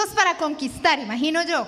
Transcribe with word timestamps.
listos 0.00 0.14
para 0.14 0.36
conquistar, 0.36 0.98
imagino 0.98 1.42
yo. 1.42 1.66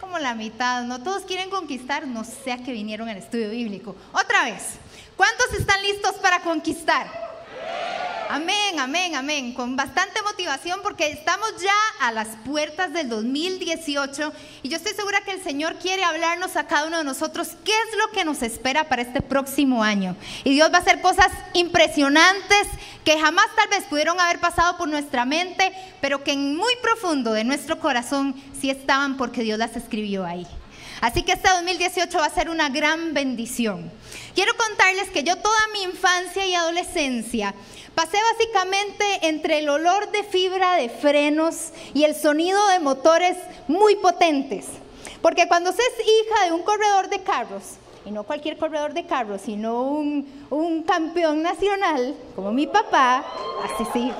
Como 0.00 0.18
la 0.18 0.34
mitad, 0.34 0.82
no 0.82 1.02
todos 1.02 1.22
quieren 1.22 1.50
conquistar, 1.50 2.06
no 2.06 2.24
sé 2.24 2.52
a 2.52 2.58
qué 2.58 2.72
vinieron 2.72 3.08
al 3.08 3.16
estudio 3.16 3.50
bíblico. 3.50 3.94
Otra 4.12 4.44
vez, 4.44 4.74
¿cuántos 5.16 5.52
están 5.52 5.80
listos 5.82 6.14
para 6.16 6.40
conquistar? 6.40 7.29
Amén, 8.32 8.78
amén, 8.78 9.16
amén. 9.16 9.52
Con 9.52 9.74
bastante 9.74 10.22
motivación 10.22 10.78
porque 10.84 11.08
estamos 11.08 11.50
ya 11.60 11.74
a 11.98 12.12
las 12.12 12.28
puertas 12.44 12.92
del 12.92 13.08
2018 13.08 14.32
y 14.62 14.68
yo 14.68 14.76
estoy 14.76 14.94
segura 14.94 15.20
que 15.22 15.32
el 15.32 15.42
Señor 15.42 15.74
quiere 15.80 16.04
hablarnos 16.04 16.54
a 16.54 16.68
cada 16.68 16.86
uno 16.86 16.98
de 16.98 17.02
nosotros 17.02 17.48
qué 17.64 17.72
es 17.72 17.98
lo 17.98 18.12
que 18.12 18.24
nos 18.24 18.42
espera 18.42 18.88
para 18.88 19.02
este 19.02 19.20
próximo 19.20 19.82
año. 19.82 20.14
Y 20.44 20.54
Dios 20.54 20.72
va 20.72 20.78
a 20.78 20.80
hacer 20.80 21.00
cosas 21.00 21.26
impresionantes 21.54 22.68
que 23.04 23.18
jamás 23.18 23.46
tal 23.56 23.68
vez 23.68 23.82
pudieron 23.86 24.20
haber 24.20 24.38
pasado 24.38 24.76
por 24.76 24.88
nuestra 24.88 25.24
mente, 25.24 25.72
pero 26.00 26.22
que 26.22 26.30
en 26.30 26.54
muy 26.54 26.72
profundo 26.82 27.32
de 27.32 27.42
nuestro 27.42 27.80
corazón 27.80 28.40
sí 28.60 28.70
estaban 28.70 29.16
porque 29.16 29.42
Dios 29.42 29.58
las 29.58 29.74
escribió 29.74 30.24
ahí. 30.24 30.46
Así 31.00 31.22
que 31.22 31.32
este 31.32 31.48
2018 31.48 32.18
va 32.18 32.26
a 32.26 32.30
ser 32.30 32.50
una 32.50 32.68
gran 32.68 33.14
bendición. 33.14 33.90
Quiero 34.34 34.52
contarles 34.56 35.08
que 35.08 35.24
yo 35.24 35.36
toda 35.36 35.58
mi 35.72 35.82
infancia 35.82 36.46
y 36.46 36.54
adolescencia 36.54 37.54
Pasé 37.94 38.18
básicamente 38.32 39.04
entre 39.22 39.58
el 39.58 39.68
olor 39.68 40.10
de 40.10 40.22
fibra 40.22 40.76
de 40.76 40.88
frenos 40.88 41.72
y 41.92 42.04
el 42.04 42.14
sonido 42.14 42.66
de 42.68 42.78
motores 42.78 43.36
muy 43.68 43.96
potentes. 43.96 44.66
Porque 45.20 45.48
cuando 45.48 45.72
se 45.72 45.82
es 45.82 45.94
hija 46.00 46.46
de 46.46 46.52
un 46.52 46.62
corredor 46.62 47.08
de 47.08 47.22
carros, 47.22 47.78
y 48.04 48.10
no 48.10 48.24
cualquier 48.24 48.56
corredor 48.56 48.94
de 48.94 49.04
carros, 49.04 49.42
sino 49.42 49.82
un, 49.82 50.46
un 50.48 50.82
campeón 50.82 51.42
nacional, 51.42 52.14
como 52.34 52.52
mi 52.52 52.66
papá, 52.66 53.24
así 53.64 53.86
sí, 53.92 54.12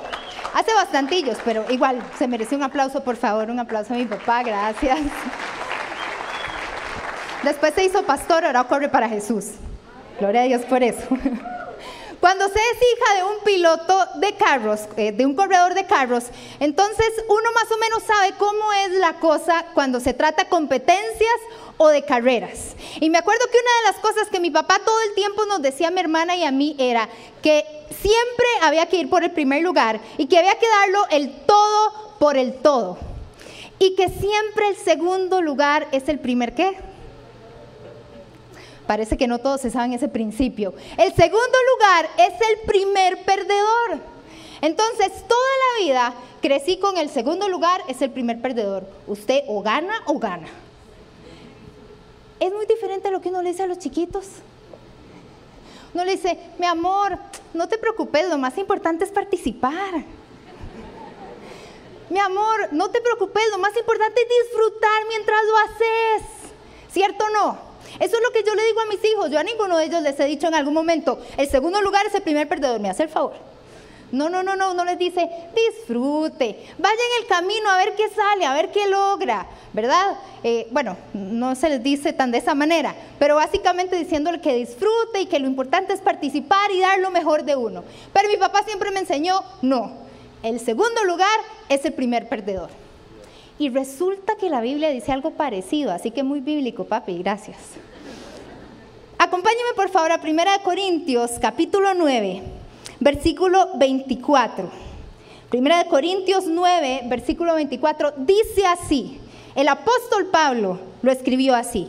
hace 0.53 0.73
bastantillos, 0.73 1.37
pero 1.43 1.65
igual 1.71 2.01
se 2.17 2.27
merece 2.27 2.55
un 2.55 2.63
aplauso, 2.63 3.03
por 3.03 3.15
favor, 3.15 3.49
un 3.49 3.59
aplauso 3.59 3.93
a 3.93 3.97
mi 3.97 4.05
papá, 4.05 4.43
gracias. 4.43 4.99
Después 7.43 7.73
se 7.73 7.83
hizo 7.85 8.03
pastor, 8.03 8.45
ahora 8.45 8.63
corre 8.65 8.89
para 8.89 9.09
Jesús. 9.09 9.53
Gloria 10.19 10.41
a 10.41 10.45
Dios 10.45 10.61
por 10.63 10.83
eso. 10.83 11.07
Cuando 12.21 12.47
se 12.49 12.53
es 12.53 12.77
hija 12.77 13.15
de 13.15 13.23
un 13.23 13.43
piloto 13.43 14.05
de 14.17 14.35
carros, 14.35 14.81
eh, 14.95 15.11
de 15.11 15.25
un 15.25 15.35
corredor 15.35 15.73
de 15.73 15.87
carros, 15.87 16.25
entonces 16.59 17.07
uno 17.27 17.51
más 17.55 17.71
o 17.71 17.77
menos 17.79 18.03
sabe 18.03 18.35
cómo 18.37 18.71
es 18.85 18.91
la 18.91 19.13
cosa 19.13 19.65
cuando 19.73 19.99
se 19.99 20.13
trata 20.13 20.47
competencias 20.47 21.35
o 21.77 21.87
de 21.87 22.05
carreras. 22.05 22.75
Y 22.99 23.09
me 23.09 23.17
acuerdo 23.17 23.43
que 23.51 23.57
una 23.57 23.89
de 23.89 23.91
las 23.91 24.01
cosas 24.03 24.29
que 24.29 24.39
mi 24.39 24.51
papá 24.51 24.79
todo 24.85 25.01
el 25.09 25.15
tiempo 25.15 25.45
nos 25.47 25.63
decía 25.63 25.87
a 25.87 25.91
mi 25.91 25.99
hermana 25.99 26.35
y 26.35 26.43
a 26.43 26.51
mí 26.51 26.75
era 26.77 27.09
que 27.41 27.65
siempre 27.89 28.45
había 28.61 28.85
que 28.85 28.97
ir 28.97 29.09
por 29.09 29.23
el 29.23 29.31
primer 29.31 29.63
lugar 29.63 29.99
y 30.19 30.27
que 30.27 30.37
había 30.37 30.59
que 30.59 30.69
darlo 30.69 31.07
el 31.09 31.31
todo 31.47 32.17
por 32.19 32.37
el 32.37 32.53
todo. 32.53 32.99
Y 33.79 33.95
que 33.95 34.09
siempre 34.09 34.67
el 34.67 34.75
segundo 34.75 35.41
lugar 35.41 35.87
es 35.91 36.07
el 36.07 36.19
primer 36.19 36.53
qué? 36.53 36.77
Parece 38.87 39.17
que 39.17 39.27
no 39.27 39.39
todos 39.39 39.61
se 39.61 39.69
saben 39.69 39.93
ese 39.93 40.07
principio. 40.07 40.73
El 40.97 41.13
segundo 41.13 41.57
lugar 41.73 42.09
es 42.17 42.33
el 42.49 42.67
primer 42.67 43.23
perdedor. 43.23 43.99
Entonces, 44.61 45.11
toda 45.27 45.49
la 45.79 45.83
vida 45.83 46.13
crecí 46.41 46.77
con 46.77 46.97
el 46.97 47.09
segundo 47.09 47.47
lugar, 47.47 47.81
es 47.87 48.01
el 48.01 48.11
primer 48.11 48.41
perdedor. 48.41 48.85
Usted 49.07 49.43
o 49.47 49.61
gana 49.61 49.93
o 50.05 50.19
gana. 50.19 50.47
Es 52.39 52.51
muy 52.51 52.65
diferente 52.65 53.07
a 53.07 53.11
lo 53.11 53.21
que 53.21 53.29
uno 53.29 53.41
le 53.41 53.51
dice 53.51 53.63
a 53.63 53.67
los 53.67 53.79
chiquitos. 53.79 54.25
Uno 55.93 56.05
le 56.05 56.11
dice, 56.13 56.37
mi 56.57 56.65
amor, 56.65 57.17
no 57.53 57.67
te 57.67 57.77
preocupes, 57.77 58.29
lo 58.29 58.37
más 58.37 58.57
importante 58.57 59.03
es 59.03 59.11
participar. 59.11 60.03
Mi 62.09 62.19
amor, 62.19 62.69
no 62.71 62.89
te 62.89 62.99
preocupes, 63.01 63.43
lo 63.51 63.57
más 63.57 63.75
importante 63.77 64.21
es 64.21 64.27
disfrutar 64.49 65.07
mientras 65.07 65.39
lo 65.45 65.57
haces. 65.57 66.29
¿Cierto 66.91 67.25
o 67.25 67.29
no? 67.29 67.70
Eso 67.99 68.17
es 68.17 68.23
lo 68.23 68.31
que 68.31 68.43
yo 68.43 68.55
le 68.55 68.65
digo 68.65 68.81
a 68.81 68.85
mis 68.85 69.03
hijos. 69.03 69.29
Yo 69.31 69.39
a 69.39 69.43
ninguno 69.43 69.77
de 69.77 69.85
ellos 69.85 70.01
les 70.01 70.19
he 70.19 70.25
dicho 70.25 70.47
en 70.47 70.55
algún 70.55 70.73
momento, 70.73 71.19
el 71.37 71.49
segundo 71.49 71.81
lugar 71.81 72.05
es 72.05 72.15
el 72.15 72.21
primer 72.21 72.47
perdedor, 72.47 72.79
me 72.79 72.89
hace 72.89 73.03
el 73.03 73.09
favor. 73.09 73.33
No, 74.11 74.27
no, 74.27 74.43
no, 74.43 74.57
no, 74.57 74.73
no 74.73 74.83
les 74.83 74.97
dice, 74.97 75.29
disfrute, 75.55 76.57
vaya 76.77 76.93
en 76.93 77.23
el 77.23 77.27
camino 77.27 77.69
a 77.69 77.77
ver 77.77 77.95
qué 77.95 78.09
sale, 78.09 78.45
a 78.45 78.53
ver 78.53 78.69
qué 78.71 78.87
logra, 78.87 79.47
¿verdad? 79.71 80.17
Eh, 80.43 80.67
bueno, 80.71 80.97
no 81.13 81.55
se 81.55 81.69
les 81.69 81.81
dice 81.81 82.11
tan 82.11 82.29
de 82.29 82.39
esa 82.39 82.53
manera, 82.53 82.93
pero 83.19 83.35
básicamente 83.35 83.95
diciéndole 83.95 84.41
que 84.41 84.53
disfrute 84.53 85.21
y 85.21 85.27
que 85.27 85.39
lo 85.39 85.47
importante 85.47 85.93
es 85.93 86.01
participar 86.01 86.71
y 86.71 86.81
dar 86.81 86.99
lo 86.99 87.09
mejor 87.09 87.45
de 87.45 87.55
uno. 87.55 87.85
Pero 88.11 88.27
mi 88.27 88.35
papá 88.35 88.63
siempre 88.63 88.91
me 88.91 88.99
enseñó, 88.99 89.45
no, 89.61 89.93
el 90.43 90.59
segundo 90.59 91.05
lugar 91.05 91.39
es 91.69 91.85
el 91.85 91.93
primer 91.93 92.27
perdedor. 92.27 92.69
Y 93.61 93.69
resulta 93.69 94.37
que 94.37 94.49
la 94.49 94.59
Biblia 94.59 94.89
dice 94.89 95.11
algo 95.11 95.33
parecido, 95.33 95.91
así 95.91 96.09
que 96.09 96.23
muy 96.23 96.39
bíblico, 96.39 96.85
papi, 96.85 97.19
gracias. 97.19 97.59
Acompáñeme 99.19 99.73
por 99.75 99.89
favor 99.89 100.11
a 100.11 100.15
1 100.15 100.41
Corintios 100.63 101.33
capítulo 101.39 101.93
9, 101.93 102.41
versículo 102.99 103.67
24. 103.75 104.67
1 105.53 105.75
Corintios 105.91 106.45
9, 106.47 107.01
versículo 107.05 107.53
24, 107.53 108.15
dice 108.17 108.65
así, 108.65 109.19
el 109.53 109.67
apóstol 109.67 110.31
Pablo 110.31 110.79
lo 111.03 111.11
escribió 111.11 111.53
así, 111.53 111.87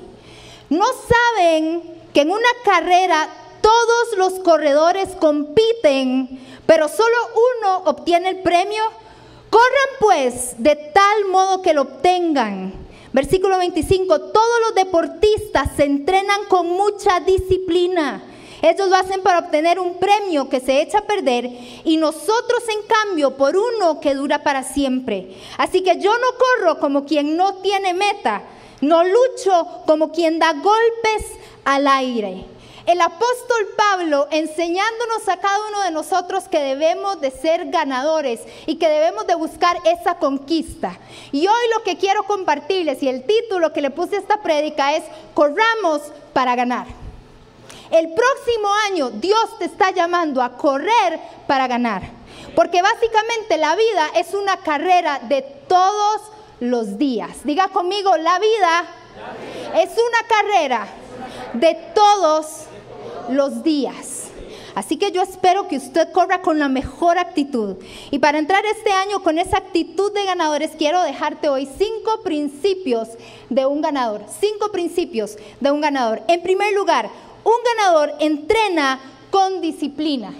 no 0.68 0.84
saben 0.84 1.84
que 2.12 2.20
en 2.20 2.32
una 2.32 2.50
carrera 2.66 3.30
todos 3.62 4.18
los 4.18 4.40
corredores 4.40 5.08
compiten, 5.18 6.38
pero 6.66 6.88
solo 6.88 7.16
uno 7.62 7.84
obtiene 7.86 8.28
el 8.28 8.42
premio. 8.42 8.82
Corran 9.52 9.90
pues 10.00 10.54
de 10.56 10.76
tal 10.76 11.26
modo 11.26 11.60
que 11.60 11.74
lo 11.74 11.82
obtengan. 11.82 12.72
Versículo 13.12 13.58
25, 13.58 14.18
todos 14.18 14.60
los 14.62 14.74
deportistas 14.74 15.68
se 15.76 15.84
entrenan 15.84 16.46
con 16.48 16.68
mucha 16.68 17.20
disciplina. 17.20 18.22
Ellos 18.62 18.88
lo 18.88 18.96
hacen 18.96 19.20
para 19.20 19.40
obtener 19.40 19.78
un 19.78 19.98
premio 19.98 20.48
que 20.48 20.60
se 20.60 20.80
echa 20.80 21.00
a 21.00 21.06
perder 21.06 21.50
y 21.84 21.98
nosotros 21.98 22.62
en 22.66 22.78
cambio 22.88 23.36
por 23.36 23.54
uno 23.54 24.00
que 24.00 24.14
dura 24.14 24.42
para 24.42 24.62
siempre. 24.62 25.36
Así 25.58 25.82
que 25.82 26.00
yo 26.00 26.12
no 26.12 26.28
corro 26.38 26.80
como 26.80 27.04
quien 27.04 27.36
no 27.36 27.56
tiene 27.56 27.92
meta, 27.92 28.44
no 28.80 29.04
lucho 29.04 29.82
como 29.86 30.12
quien 30.12 30.38
da 30.38 30.54
golpes 30.54 31.26
al 31.66 31.86
aire. 31.88 32.46
El 32.84 33.00
apóstol 33.00 33.68
Pablo 33.76 34.26
enseñándonos 34.32 35.28
a 35.28 35.36
cada 35.36 35.68
uno 35.68 35.82
de 35.82 35.92
nosotros 35.92 36.48
que 36.48 36.58
debemos 36.58 37.20
de 37.20 37.30
ser 37.30 37.70
ganadores 37.70 38.40
y 38.66 38.76
que 38.76 38.88
debemos 38.88 39.26
de 39.28 39.36
buscar 39.36 39.76
esa 39.84 40.16
conquista. 40.16 40.98
Y 41.30 41.46
hoy 41.46 41.68
lo 41.76 41.84
que 41.84 41.96
quiero 41.96 42.24
compartirles 42.24 43.00
y 43.02 43.08
el 43.08 43.24
título 43.24 43.72
que 43.72 43.82
le 43.82 43.90
puse 43.90 44.16
a 44.16 44.18
esta 44.18 44.42
prédica 44.42 44.96
es 44.96 45.04
Corramos 45.32 46.02
para 46.32 46.56
ganar. 46.56 46.86
El 47.92 48.12
próximo 48.14 48.68
año 48.90 49.10
Dios 49.10 49.58
te 49.58 49.66
está 49.66 49.92
llamando 49.92 50.42
a 50.42 50.56
correr 50.56 51.20
para 51.46 51.68
ganar. 51.68 52.02
Porque 52.56 52.82
básicamente 52.82 53.58
la 53.58 53.76
vida 53.76 54.10
es 54.16 54.34
una 54.34 54.56
carrera 54.56 55.20
de 55.28 55.42
todos 55.68 56.20
los 56.58 56.98
días. 56.98 57.44
Diga 57.44 57.68
conmigo, 57.68 58.16
la 58.16 58.38
vida, 58.40 58.84
es 59.76 59.90
una 59.90 60.28
carrera 60.28 60.86
de 61.54 61.74
todos 61.94 62.66
los 63.28 63.62
días. 63.62 64.28
Así 64.74 64.96
que 64.96 65.12
yo 65.12 65.22
espero 65.22 65.68
que 65.68 65.76
usted 65.76 66.10
corra 66.12 66.40
con 66.40 66.58
la 66.58 66.68
mejor 66.68 67.18
actitud. 67.18 67.76
Y 68.10 68.18
para 68.18 68.38
entrar 68.38 68.64
este 68.64 68.90
año 68.90 69.22
con 69.22 69.38
esa 69.38 69.58
actitud 69.58 70.12
de 70.12 70.24
ganadores, 70.24 70.70
quiero 70.78 71.02
dejarte 71.02 71.48
hoy 71.48 71.68
cinco 71.78 72.22
principios 72.22 73.08
de 73.50 73.66
un 73.66 73.82
ganador. 73.82 74.22
Cinco 74.40 74.72
principios 74.72 75.36
de 75.60 75.70
un 75.70 75.80
ganador. 75.82 76.22
En 76.28 76.42
primer 76.42 76.72
lugar, 76.74 77.10
un 77.44 77.52
ganador 77.76 78.12
entrena 78.20 78.98
con 79.30 79.60
disciplina. 79.60 80.32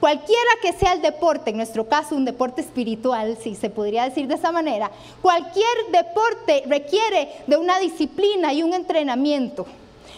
Cualquiera 0.00 0.50
que 0.62 0.72
sea 0.72 0.92
el 0.92 1.02
deporte, 1.02 1.50
en 1.50 1.56
nuestro 1.56 1.88
caso 1.88 2.14
un 2.14 2.26
deporte 2.26 2.60
espiritual, 2.60 3.36
si 3.42 3.54
se 3.54 3.70
podría 3.70 4.04
decir 4.04 4.26
de 4.26 4.34
esa 4.34 4.52
manera, 4.52 4.90
cualquier 5.22 5.64
deporte 5.90 6.64
requiere 6.66 7.30
de 7.46 7.56
una 7.56 7.78
disciplina 7.78 8.52
y 8.52 8.62
un 8.62 8.74
entrenamiento. 8.74 9.66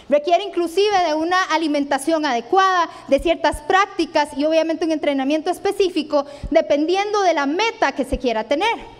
Requiere 0.09 0.45
inclusive 0.45 1.05
de 1.07 1.15
una 1.15 1.43
alimentación 1.45 2.25
adecuada, 2.25 2.89
de 3.09 3.19
ciertas 3.19 3.61
prácticas 3.63 4.31
y 4.37 4.45
obviamente 4.45 4.85
un 4.85 4.93
entrenamiento 4.93 5.51
específico 5.51 6.25
dependiendo 6.51 7.21
de 7.23 7.35
la 7.35 7.47
meta 7.47 7.93
que 7.93 8.05
se 8.05 8.19
quiera 8.19 8.45
tener. 8.45 8.99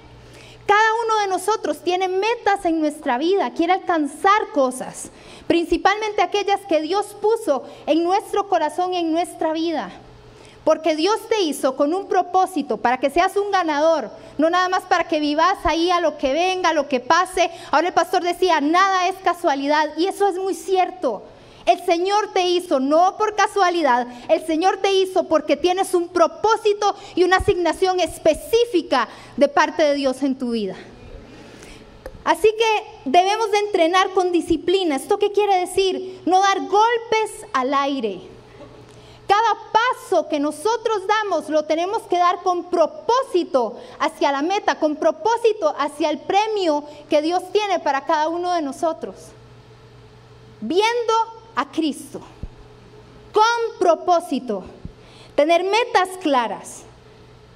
Cada 0.67 0.95
uno 1.05 1.21
de 1.21 1.29
nosotros 1.29 1.83
tiene 1.83 2.09
metas 2.09 2.67
en 2.67 2.81
nuestra 2.81 3.17
vida, 3.17 3.53
quiere 3.55 3.73
alcanzar 3.73 4.49
cosas, 4.53 5.11
principalmente 5.47 6.21
aquellas 6.21 6.61
que 6.69 6.83
Dios 6.83 7.17
puso 7.23 7.65
en 7.87 8.05
nuestro 8.05 8.49
corazón 8.49 8.93
y 8.93 8.99
en 8.99 9.11
nuestra 9.11 9.55
vida. 9.55 9.91
Porque 10.69 10.97
Dios 10.97 11.17
te 11.31 11.41
hizo 11.41 11.77
con 11.77 11.95
un 11.95 12.09
propósito, 12.09 12.77
para 12.77 12.99
que 12.99 13.09
seas 13.09 13.39
un 13.39 13.51
ganador, 13.51 14.11
no 14.37 14.51
nada 14.51 14.69
más 14.69 14.83
para 14.83 15.05
que 15.05 15.19
vivas 15.19 15.57
ahí 15.65 15.91
a 15.91 15.99
lo 15.99 16.19
que 16.19 16.35
venga, 16.35 16.69
a 16.69 16.75
lo 16.75 16.89
que 16.89 17.01
pase. 17.01 17.51
Ahora 17.71 17.89
el 17.89 17.95
pastor 17.95 18.23
decía, 18.23 18.61
nada 18.61 19.09
es 19.09 19.15
casualidad, 19.25 19.87
y 19.97 20.09
eso 20.09 20.29
es 20.29 20.37
muy 20.37 20.53
cierto. 20.53 21.23
El 21.65 21.83
Señor 21.87 22.35
te 22.35 22.43
hizo 22.43 22.81
no 22.81 23.17
por 23.17 23.35
casualidad, 23.35 24.09
el 24.29 24.45
Señor 24.45 24.77
te 24.83 24.93
hizo 24.93 25.25
porque 25.25 25.57
tienes 25.57 25.95
un 25.95 26.11
propósito 26.11 26.95
y 27.15 27.25
una 27.25 27.39
asignación 27.39 27.99
específica 28.01 29.09
de 29.39 29.49
parte 29.49 29.83
de 29.83 29.95
Dios 29.95 30.23
en 30.23 30.35
tu 30.35 30.51
vida. 30.51 30.77
Así 32.25 32.49
que 32.59 33.11
debemos 33.11 33.51
de 33.53 33.59
entrenar 33.61 34.11
con 34.11 34.33
disciplina. 34.33 34.97
¿Esto 34.97 35.19
qué 35.19 35.33
quiere 35.33 35.61
decir? 35.61 36.21
No 36.27 36.43
dar 36.43 36.61
golpes 36.61 37.47
al 37.55 37.73
aire. 37.73 38.37
Cada 39.29 39.55
paso 39.73 40.27
que 40.27 40.41
nosotros 40.41 41.03
damos 41.07 41.51
lo 41.51 41.65
tenemos 41.65 42.01
que 42.05 42.17
dar 42.17 42.43
con 42.43 42.65
propósito 42.65 43.77
hacia 43.99 44.33
la 44.33 44.41
meta, 44.41 44.77
con 44.77 44.97
propósito 44.97 45.75
hacia 45.79 46.09
el 46.09 46.19
premio 46.21 46.83
que 47.11 47.21
Dios 47.21 47.43
tiene 47.53 47.79
para 47.79 48.07
cada 48.07 48.29
uno 48.29 48.55
de 48.55 48.63
nosotros. 48.63 49.17
Viendo 50.63 51.13
a 51.55 51.67
Cristo, 51.71 52.21
con 53.31 53.79
propósito, 53.79 54.65
tener 55.35 55.63
metas 55.63 56.09
claras, 56.23 56.85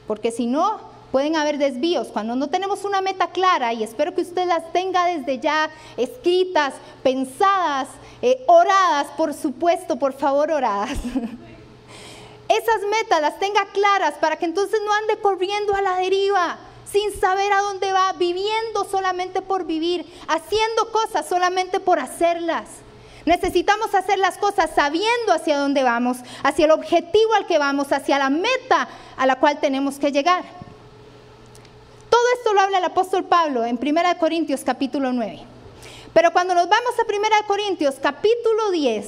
porque 0.07 0.31
si 0.31 0.47
no, 0.47 0.79
pueden 1.11 1.37
haber 1.37 1.57
desvíos. 1.57 2.09
Cuando 2.09 2.37
no 2.37 2.49
tenemos 2.49 2.85
una 2.85 3.01
meta 3.01 3.29
clara, 3.29 3.73
y 3.73 3.83
espero 3.83 4.15
que 4.15 4.21
usted 4.21 4.47
las 4.47 4.71
tenga 4.75 5.07
desde 5.07 5.39
ya 5.39 5.71
escritas, 5.97 6.75
pensadas, 7.03 7.89
eh, 8.21 8.45
oradas, 8.47 9.07
por 9.17 9.33
supuesto, 9.33 9.97
por 9.99 10.13
favor, 10.13 10.51
oradas. 10.51 10.99
Esas 12.49 12.83
metas 12.91 13.21
las 13.21 13.39
tenga 13.39 13.67
claras 13.67 14.15
para 14.15 14.37
que 14.37 14.45
entonces 14.45 14.81
no 14.85 14.93
ande 14.93 15.19
corriendo 15.19 15.75
a 15.75 15.83
la 15.83 15.97
deriva 15.97 16.59
sin 16.93 17.19
saber 17.19 17.53
a 17.53 17.63
dónde 17.63 17.93
va, 17.93 18.13
viviendo 18.13 18.85
solamente 18.85 19.41
por 19.41 19.65
vivir, 19.65 20.05
haciendo 20.29 20.93
cosas 20.93 21.27
solamente 21.27 21.81
por 21.81 21.99
hacerlas. 21.99 22.69
Necesitamos 23.25 23.95
hacer 23.95 24.19
las 24.19 24.37
cosas 24.37 24.71
sabiendo 24.75 25.33
hacia 25.33 25.59
dónde 25.59 25.83
vamos, 25.83 26.19
hacia 26.43 26.67
el 26.67 26.73
objetivo 26.73 27.35
al 27.35 27.47
que 27.47 27.59
vamos, 27.59 27.93
hacia 27.93 28.19
la 28.19 28.29
meta 28.29 28.89
a 29.17 29.27
la 29.27 29.37
cual 29.37 29.59
tenemos 29.61 29.99
que 29.99 30.13
llegar. 30.13 30.45
Todo 32.11 32.23
esto 32.37 32.53
lo 32.53 32.61
habla 32.61 32.79
el 32.79 32.85
apóstol 32.85 33.25
Pablo 33.25 33.65
en 33.65 33.79
1 33.81 34.19
Corintios 34.19 34.63
capítulo 34.65 35.13
9. 35.13 35.41
Pero 36.13 36.33
cuando 36.33 36.55
nos 36.55 36.69
vamos 36.69 36.93
a 36.99 37.11
1 37.11 37.47
Corintios 37.47 37.95
capítulo 38.03 38.71
10, 38.71 39.07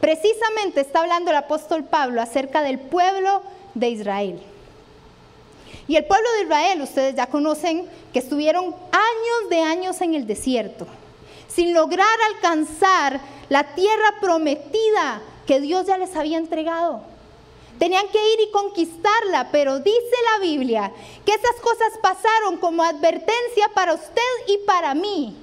precisamente 0.00 0.80
está 0.80 1.00
hablando 1.00 1.30
el 1.30 1.36
apóstol 1.36 1.84
Pablo 1.84 2.20
acerca 2.20 2.62
del 2.62 2.78
pueblo 2.78 3.42
de 3.74 3.88
Israel. 3.88 4.40
Y 5.86 5.96
el 5.96 6.04
pueblo 6.06 6.28
de 6.32 6.42
Israel, 6.44 6.82
ustedes 6.82 7.14
ya 7.14 7.26
conocen 7.26 7.86
que 8.12 8.18
estuvieron 8.18 8.64
años 8.64 9.50
de 9.50 9.60
años 9.60 10.00
en 10.00 10.14
el 10.14 10.26
desierto, 10.26 10.86
sin 11.48 11.74
lograr 11.74 12.06
alcanzar 12.34 13.20
la 13.48 13.74
tierra 13.74 14.14
prometida 14.20 15.20
que 15.46 15.60
Dios 15.60 15.86
ya 15.86 15.98
les 15.98 16.16
había 16.16 16.38
entregado. 16.38 17.02
Tenían 17.78 18.06
que 18.08 18.32
ir 18.32 18.40
y 18.48 18.50
conquistarla, 18.52 19.48
pero 19.50 19.80
dice 19.80 20.16
la 20.32 20.42
Biblia 20.42 20.92
que 21.26 21.32
esas 21.32 21.56
cosas 21.60 21.92
pasaron 22.00 22.56
como 22.58 22.82
advertencia 22.82 23.68
para 23.74 23.94
usted 23.94 24.22
y 24.46 24.58
para 24.58 24.94
mí. 24.94 25.36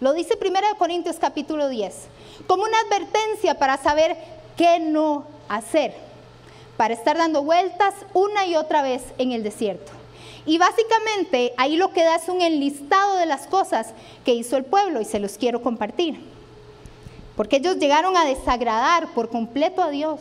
Lo 0.00 0.12
dice 0.12 0.38
1 0.40 0.60
Corintios 0.78 1.16
capítulo 1.20 1.68
10, 1.68 1.94
como 2.46 2.64
una 2.64 2.78
advertencia 2.80 3.58
para 3.58 3.76
saber 3.78 4.16
qué 4.56 4.78
no 4.80 5.24
hacer, 5.48 5.94
para 6.76 6.94
estar 6.94 7.16
dando 7.16 7.42
vueltas 7.42 7.94
una 8.12 8.46
y 8.46 8.56
otra 8.56 8.82
vez 8.82 9.02
en 9.18 9.32
el 9.32 9.42
desierto. 9.42 9.92
Y 10.46 10.58
básicamente 10.58 11.54
ahí 11.56 11.76
lo 11.76 11.92
que 11.92 12.04
da 12.04 12.16
es 12.16 12.28
un 12.28 12.42
enlistado 12.42 13.16
de 13.16 13.26
las 13.26 13.46
cosas 13.46 13.94
que 14.24 14.34
hizo 14.34 14.56
el 14.56 14.64
pueblo 14.64 15.00
y 15.00 15.04
se 15.04 15.18
los 15.18 15.38
quiero 15.38 15.62
compartir. 15.62 16.20
Porque 17.36 17.56
ellos 17.56 17.78
llegaron 17.78 18.16
a 18.16 18.24
desagradar 18.24 19.08
por 19.14 19.30
completo 19.30 19.82
a 19.82 19.90
Dios 19.90 20.20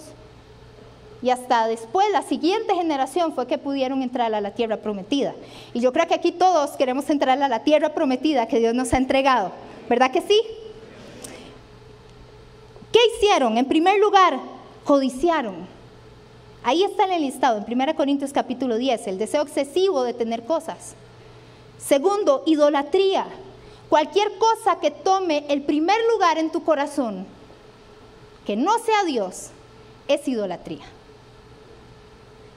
y 1.21 1.29
hasta 1.29 1.67
después 1.67 2.05
la 2.11 2.21
siguiente 2.21 2.75
generación 2.75 3.33
fue 3.33 3.47
que 3.47 3.57
pudieron 3.57 4.01
entrar 4.01 4.33
a 4.33 4.41
la 4.41 4.51
tierra 4.51 4.77
prometida. 4.77 5.33
Y 5.73 5.79
yo 5.79 5.93
creo 5.93 6.07
que 6.07 6.15
aquí 6.15 6.31
todos 6.31 6.71
queremos 6.71 7.09
entrar 7.09 7.41
a 7.41 7.47
la 7.47 7.63
tierra 7.63 7.93
prometida 7.93 8.47
que 8.47 8.59
Dios 8.59 8.73
nos 8.73 8.93
ha 8.93 8.97
entregado, 8.97 9.51
¿verdad 9.89 10.11
que 10.11 10.21
sí? 10.21 10.41
¿Qué 12.93 12.99
hicieron? 13.15 13.57
En 13.57 13.65
primer 13.65 13.99
lugar, 13.99 14.39
codiciaron. 14.83 15.67
Ahí 16.63 16.83
está 16.83 17.05
el 17.05 17.23
listado, 17.23 17.57
en 17.57 17.81
1 17.81 17.95
Corintios 17.95 18.31
capítulo 18.31 18.77
10, 18.77 19.07
el 19.07 19.17
deseo 19.17 19.41
excesivo 19.41 20.03
de 20.03 20.13
tener 20.13 20.45
cosas. 20.45 20.93
Segundo, 21.79 22.43
idolatría. 22.45 23.25
Cualquier 23.89 24.37
cosa 24.37 24.79
que 24.79 24.91
tome 24.91 25.43
el 25.49 25.63
primer 25.63 25.97
lugar 26.13 26.37
en 26.37 26.51
tu 26.51 26.63
corazón, 26.63 27.25
que 28.45 28.55
no 28.55 28.77
sea 28.77 29.03
Dios, 29.05 29.47
es 30.07 30.27
idolatría. 30.27 30.85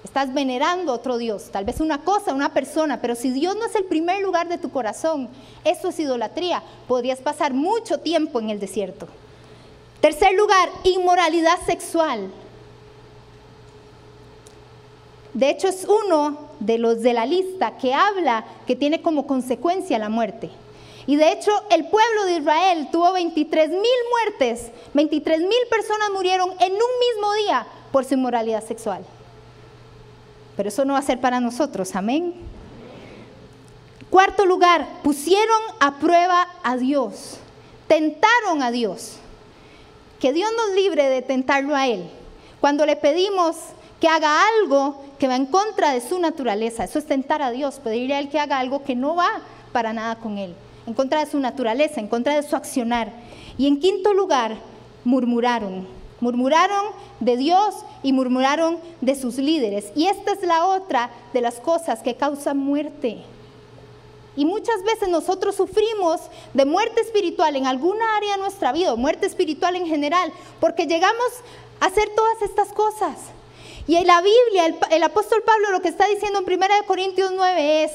Estás 0.04 0.34
venerando 0.34 0.92
a 0.92 0.96
otro 0.96 1.16
Dios, 1.16 1.50
tal 1.50 1.64
vez 1.64 1.80
una 1.80 2.04
cosa, 2.04 2.34
una 2.34 2.52
persona, 2.52 3.00
pero 3.00 3.14
si 3.14 3.30
Dios 3.30 3.56
no 3.56 3.64
es 3.64 3.74
el 3.74 3.84
primer 3.84 4.22
lugar 4.22 4.48
de 4.48 4.58
tu 4.58 4.70
corazón, 4.70 5.30
eso 5.64 5.88
es 5.88 5.98
idolatría. 5.98 6.62
Podrías 6.86 7.20
pasar 7.20 7.54
mucho 7.54 8.00
tiempo 8.00 8.38
en 8.38 8.50
el 8.50 8.60
desierto. 8.60 9.08
Tercer 10.06 10.34
lugar, 10.34 10.70
inmoralidad 10.84 11.58
sexual. 11.66 12.30
De 15.34 15.50
hecho, 15.50 15.66
es 15.66 15.84
uno 15.84 16.48
de 16.60 16.78
los 16.78 17.02
de 17.02 17.12
la 17.12 17.26
lista 17.26 17.76
que 17.76 17.92
habla 17.92 18.44
que 18.68 18.76
tiene 18.76 19.02
como 19.02 19.26
consecuencia 19.26 19.98
la 19.98 20.08
muerte. 20.08 20.52
Y 21.08 21.16
de 21.16 21.32
hecho, 21.32 21.50
el 21.70 21.88
pueblo 21.88 22.24
de 22.26 22.36
Israel 22.36 22.88
tuvo 22.92 23.14
23 23.14 23.68
mil 23.70 23.80
muertes, 23.80 24.70
23 24.94 25.40
mil 25.40 25.66
personas 25.68 26.10
murieron 26.14 26.50
en 26.60 26.72
un 26.72 26.78
mismo 26.78 27.32
día 27.44 27.66
por 27.90 28.04
su 28.04 28.14
inmoralidad 28.14 28.64
sexual. 28.64 29.04
Pero 30.56 30.68
eso 30.68 30.84
no 30.84 30.92
va 30.92 31.00
a 31.00 31.02
ser 31.02 31.20
para 31.20 31.40
nosotros, 31.40 31.96
amén. 31.96 32.32
Cuarto 34.08 34.46
lugar, 34.46 34.86
pusieron 35.02 35.62
a 35.80 35.98
prueba 35.98 36.46
a 36.62 36.76
Dios, 36.76 37.38
tentaron 37.88 38.62
a 38.62 38.70
Dios. 38.70 39.18
Que 40.20 40.32
Dios 40.32 40.50
nos 40.56 40.76
libre 40.76 41.08
de 41.08 41.22
tentarlo 41.22 41.74
a 41.74 41.86
Él. 41.86 42.08
Cuando 42.60 42.86
le 42.86 42.96
pedimos 42.96 43.56
que 44.00 44.08
haga 44.08 44.40
algo 44.60 45.02
que 45.18 45.28
va 45.28 45.36
en 45.36 45.46
contra 45.46 45.92
de 45.92 46.00
su 46.00 46.18
naturaleza, 46.18 46.84
eso 46.84 46.98
es 46.98 47.06
tentar 47.06 47.42
a 47.42 47.50
Dios, 47.50 47.80
pedirle 47.82 48.14
a 48.14 48.20
Él 48.20 48.28
que 48.28 48.40
haga 48.40 48.58
algo 48.58 48.82
que 48.82 48.94
no 48.94 49.14
va 49.16 49.28
para 49.72 49.92
nada 49.92 50.16
con 50.16 50.38
Él, 50.38 50.54
en 50.86 50.94
contra 50.94 51.24
de 51.24 51.30
su 51.30 51.38
naturaleza, 51.38 52.00
en 52.00 52.08
contra 52.08 52.34
de 52.34 52.42
su 52.42 52.56
accionar. 52.56 53.12
Y 53.58 53.66
en 53.66 53.80
quinto 53.80 54.12
lugar, 54.14 54.56
murmuraron. 55.04 55.86
Murmuraron 56.20 56.86
de 57.20 57.36
Dios 57.36 57.74
y 58.02 58.12
murmuraron 58.12 58.78
de 59.00 59.14
sus 59.14 59.36
líderes. 59.36 59.92
Y 59.94 60.06
esta 60.06 60.32
es 60.32 60.42
la 60.42 60.66
otra 60.66 61.10
de 61.32 61.42
las 61.42 61.60
cosas 61.60 62.00
que 62.00 62.14
causan 62.14 62.58
muerte. 62.58 63.18
Y 64.36 64.44
muchas 64.44 64.82
veces 64.84 65.08
nosotros 65.08 65.56
sufrimos 65.56 66.20
de 66.54 66.64
muerte 66.64 67.00
espiritual 67.00 67.56
en 67.56 67.66
alguna 67.66 68.16
área 68.16 68.32
de 68.32 68.42
nuestra 68.42 68.72
vida, 68.72 68.94
muerte 68.94 69.26
espiritual 69.26 69.76
en 69.76 69.86
general, 69.86 70.32
porque 70.60 70.86
llegamos 70.86 71.26
a 71.80 71.86
hacer 71.86 72.08
todas 72.14 72.42
estas 72.42 72.68
cosas. 72.68 73.16
Y 73.86 73.96
en 73.96 74.06
la 74.06 74.20
Biblia, 74.20 74.78
el, 74.90 75.02
apóstol 75.02 75.42
Pablo 75.44 75.70
lo 75.70 75.80
que 75.80 75.88
está 75.88 76.06
diciendo 76.06 76.40
en 76.40 76.44
1 76.44 76.66
Corintios 76.86 77.32
9 77.34 77.84
es, 77.84 77.92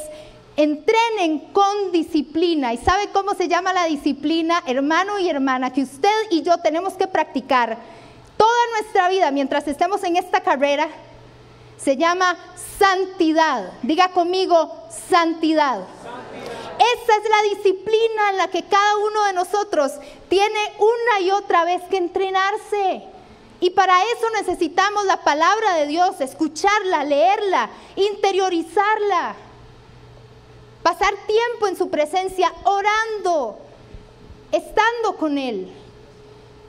entrenen 0.57 1.39
con 1.51 1.91
disciplina. 1.91 2.73
¿Y 2.73 2.77
sabe 2.77 3.09
cómo 3.13 3.33
se 3.35 3.47
llama 3.47 3.73
la 3.73 3.85
disciplina, 3.85 4.63
hermano 4.65 5.19
y 5.19 5.29
hermana, 5.29 5.71
que 5.71 5.83
usted 5.83 6.09
y 6.29 6.41
yo 6.41 6.57
tenemos 6.57 6.93
que 6.93 7.07
practicar? 7.07 7.77
toda 8.41 8.81
nuestra 8.81 9.07
vida 9.07 9.29
mientras 9.29 9.67
estemos 9.67 10.03
en 10.03 10.17
esta 10.17 10.41
carrera 10.41 10.87
se 11.77 11.95
llama 11.95 12.35
santidad. 12.79 13.71
Diga 13.83 14.09
conmigo, 14.09 14.87
santidad. 15.09 15.81
Esa 16.81 17.15
es 17.17 17.29
la 17.29 17.41
disciplina 17.55 18.29
en 18.31 18.37
la 18.37 18.47
que 18.47 18.63
cada 18.63 18.97
uno 18.97 19.23
de 19.25 19.33
nosotros 19.33 19.91
tiene 20.29 20.73
una 20.79 21.19
y 21.21 21.31
otra 21.31 21.63
vez 21.63 21.81
que 21.89 21.97
entrenarse. 21.97 23.03
Y 23.59 23.69
para 23.71 24.03
eso 24.05 24.29
necesitamos 24.31 25.05
la 25.05 25.17
palabra 25.17 25.75
de 25.75 25.87
Dios, 25.87 26.19
escucharla, 26.19 27.03
leerla, 27.03 27.69
interiorizarla. 27.95 29.35
Pasar 30.81 31.13
tiempo 31.27 31.67
en 31.67 31.77
su 31.77 31.89
presencia 31.91 32.51
orando, 32.63 33.59
estando 34.51 35.17
con 35.17 35.37
Él 35.37 35.71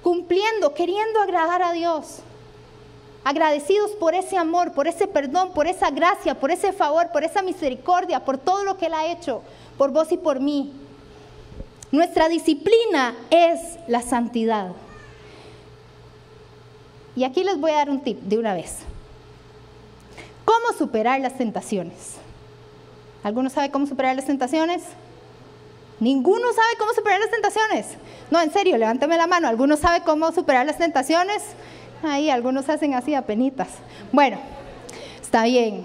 cumpliendo, 0.02 0.75
queriendo 0.75 1.21
agradar 1.21 1.62
a 1.62 1.73
Dios. 1.73 2.19
Agradecidos 3.25 3.92
por 3.92 4.14
ese 4.14 4.37
amor, 4.37 4.73
por 4.73 4.88
ese 4.88 5.07
perdón, 5.07 5.52
por 5.52 5.69
esa 5.69 5.90
gracia, 5.90 6.38
por 6.38 6.50
ese 6.50 6.73
favor, 6.73 7.11
por 7.12 7.23
esa 7.23 7.40
misericordia, 7.40 8.25
por 8.25 8.37
todo 8.37 8.64
lo 8.64 8.76
que 8.76 8.87
Él 8.87 8.95
ha 8.95 9.07
hecho, 9.07 9.42
por 9.83 9.91
vos 9.91 10.12
y 10.12 10.17
por 10.17 10.39
mí. 10.39 10.73
Nuestra 11.91 12.29
disciplina 12.29 13.17
es 13.31 13.81
la 13.89 14.01
santidad. 14.01 14.69
Y 17.17 17.25
aquí 17.25 17.43
les 17.43 17.59
voy 17.59 17.73
a 17.73 17.79
dar 17.79 17.91
un 17.91 18.01
tip 18.01 18.21
de 18.21 18.39
una 18.39 18.55
vez. 18.55 18.77
¿Cómo 20.45 20.79
superar 20.79 21.19
las 21.19 21.37
tentaciones? 21.37 22.15
¿Alguno 23.25 23.51
sabe 23.51 23.73
cómo 23.73 23.89
superar 23.89 24.15
las 24.15 24.27
tentaciones? 24.27 24.85
¿Ninguno 25.99 26.53
sabe 26.53 26.77
cómo 26.79 26.93
superar 26.93 27.19
las 27.19 27.31
tentaciones? 27.33 27.87
No, 28.31 28.41
en 28.41 28.53
serio, 28.53 28.79
levántame 28.79 29.17
la 29.17 29.27
mano. 29.27 29.49
¿Alguno 29.49 29.77
sabe 29.77 30.05
cómo 30.05 30.31
superar 30.31 30.65
las 30.65 30.79
tentaciones? 30.79 31.43
Ahí, 32.05 32.31
algunos 32.31 32.69
hacen 32.69 32.95
así 32.95 33.17
a 33.17 33.23
penitas. 33.23 33.71
Bueno, 34.12 34.39
está 35.21 35.43
bien. 35.43 35.85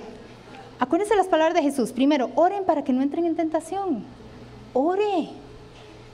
Acuérdense 0.79 1.15
las 1.15 1.27
palabras 1.27 1.55
de 1.55 1.63
Jesús. 1.63 1.91
Primero, 1.91 2.29
oren 2.35 2.63
para 2.65 2.83
que 2.83 2.93
no 2.93 3.01
entren 3.01 3.25
en 3.25 3.35
tentación. 3.35 4.03
Ore. 4.73 5.29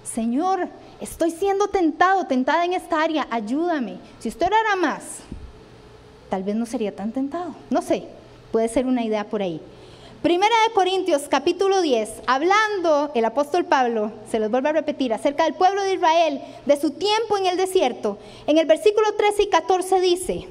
Señor, 0.03 0.67
estoy 1.00 1.32
siendo 1.32 1.67
tentado, 1.67 2.25
tentada 2.27 2.65
en 2.65 2.74
esta 2.74 3.01
área, 3.01 3.27
ayúdame. 3.32 3.98
Si 4.20 4.29
usted 4.29 4.48
orara 4.48 4.75
más, 4.75 5.20
tal 6.29 6.43
vez 6.43 6.55
no 6.55 6.65
sería 6.65 6.96
tan 6.96 7.12
tentado. 7.12 7.55
No 7.70 7.82
sé, 7.82 8.08
puede 8.51 8.67
ser 8.67 8.86
una 8.86 9.03
idea 9.03 9.24
por 9.25 9.41
ahí. 9.41 9.62
Primera 10.22 10.55
de 10.67 10.74
Corintios 10.74 11.24
capítulo 11.29 11.82
10, 11.82 12.22
hablando 12.27 13.12
el 13.13 13.25
apóstol 13.25 13.65
Pablo, 13.65 14.13
se 14.32 14.39
los 14.39 14.50
vuelvo 14.50 14.70
a 14.70 14.72
repetir, 14.72 15.13
acerca 15.13 15.43
del 15.43 15.53
pueblo 15.53 15.84
de 15.84 15.96
Israel, 15.96 16.41
de 16.65 16.79
su 16.79 16.91
tiempo 16.91 17.38
en 17.38 17.46
el 17.46 17.58
desierto, 17.58 18.17
en 18.48 18.58
el 18.58 18.65
versículo 18.65 19.13
13 19.15 19.43
y 19.43 19.50
14 19.50 20.00
dice, 20.00 20.48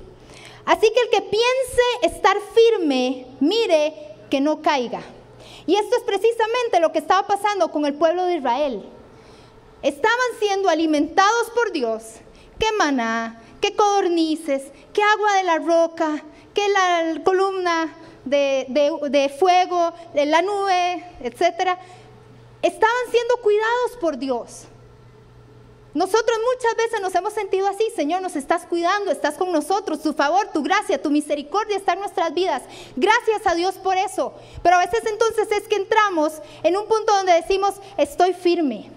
así 0.64 0.92
que 0.92 1.00
el 1.00 1.10
que 1.10 1.22
piense 1.22 2.16
estar 2.16 2.36
firme, 2.54 3.26
mire 3.40 3.94
que 4.30 4.40
no 4.40 4.62
caiga. 4.62 5.02
Y 5.66 5.76
esto 5.76 5.96
es 5.96 6.02
precisamente 6.02 6.80
lo 6.80 6.92
que 6.92 6.98
estaba 6.98 7.26
pasando 7.26 7.70
con 7.70 7.86
el 7.86 7.94
pueblo 7.94 8.24
de 8.24 8.36
Israel. 8.36 8.84
Estaban 9.82 10.38
siendo 10.38 10.68
alimentados 10.68 11.50
por 11.54 11.72
Dios, 11.72 12.02
que 12.58 12.72
maná, 12.78 13.40
que 13.60 13.74
codornices, 13.74 14.62
que 14.92 15.02
agua 15.02 15.36
de 15.36 15.44
la 15.44 15.58
roca, 15.58 16.24
que 16.54 16.68
la 16.68 17.22
columna 17.24 17.96
de, 18.24 19.34
fuego, 19.38 19.92
de 20.14 20.26
la 20.26 20.42
nube, 20.42 21.04
etc. 21.20 21.78
Estaban 22.62 23.10
siendo 23.10 23.36
cuidados 23.42 23.96
por 24.00 24.18
Dios. 24.18 24.64
Nosotros 25.94 26.38
muchas 26.54 26.74
veces 26.76 27.02
nos 27.02 27.14
hemos 27.14 27.34
sentido 27.34 27.66
así, 27.68 27.84
Señor, 27.94 28.22
nos 28.22 28.34
estás 28.34 28.64
cuidando, 28.64 29.10
estás 29.10 29.34
con 29.34 29.52
nosotros, 29.52 30.00
tu 30.00 30.14
favor, 30.14 30.48
tu 30.48 30.62
gracia, 30.62 31.00
tu 31.00 31.10
misericordia 31.10 31.76
está 31.76 31.92
en 31.92 32.00
nuestras 32.00 32.32
vidas. 32.32 32.62
Gracias 32.96 33.46
a 33.46 33.54
Dios 33.54 33.74
por 33.74 33.98
eso. 33.98 34.32
Pero 34.62 34.76
a 34.76 34.86
veces 34.86 35.02
entonces 35.04 35.52
es 35.52 35.68
que 35.68 35.76
entramos 35.76 36.32
en 36.62 36.78
un 36.78 36.86
punto 36.86 37.14
donde 37.14 37.34
decimos, 37.34 37.74
estoy 37.98 38.32
firme, 38.32 38.90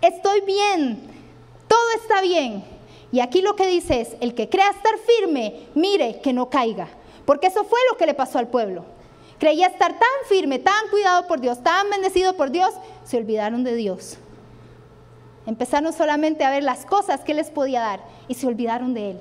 estoy 0.00 0.40
bien, 0.40 0.98
todo 1.68 1.90
está 2.02 2.22
bien. 2.22 2.64
Y 3.12 3.20
aquí 3.20 3.42
lo 3.42 3.54
que 3.54 3.66
dice 3.66 4.00
es, 4.00 4.16
el 4.20 4.34
que 4.34 4.48
crea 4.48 4.70
estar 4.70 4.94
firme, 4.98 5.66
mire 5.74 6.20
que 6.22 6.32
no 6.32 6.48
caiga. 6.48 6.88
Porque 7.26 7.48
eso 7.48 7.64
fue 7.64 7.78
lo 7.90 7.98
que 7.98 8.06
le 8.06 8.14
pasó 8.14 8.38
al 8.38 8.48
pueblo. 8.48 8.86
Creía 9.38 9.66
estar 9.66 9.98
tan 9.98 10.08
firme, 10.28 10.58
tan 10.58 10.88
cuidado 10.88 11.26
por 11.26 11.40
Dios, 11.40 11.62
tan 11.62 11.90
bendecido 11.90 12.34
por 12.34 12.50
Dios, 12.50 12.72
se 13.04 13.18
olvidaron 13.18 13.64
de 13.64 13.74
Dios. 13.74 14.18
Empezaron 15.48 15.92
solamente 15.92 16.44
a 16.44 16.50
ver 16.50 16.62
las 16.62 16.84
cosas 16.84 17.22
que 17.22 17.34
les 17.34 17.50
podía 17.50 17.80
dar 17.80 18.00
y 18.28 18.34
se 18.34 18.46
olvidaron 18.46 18.94
de 18.94 19.12
Él. 19.12 19.20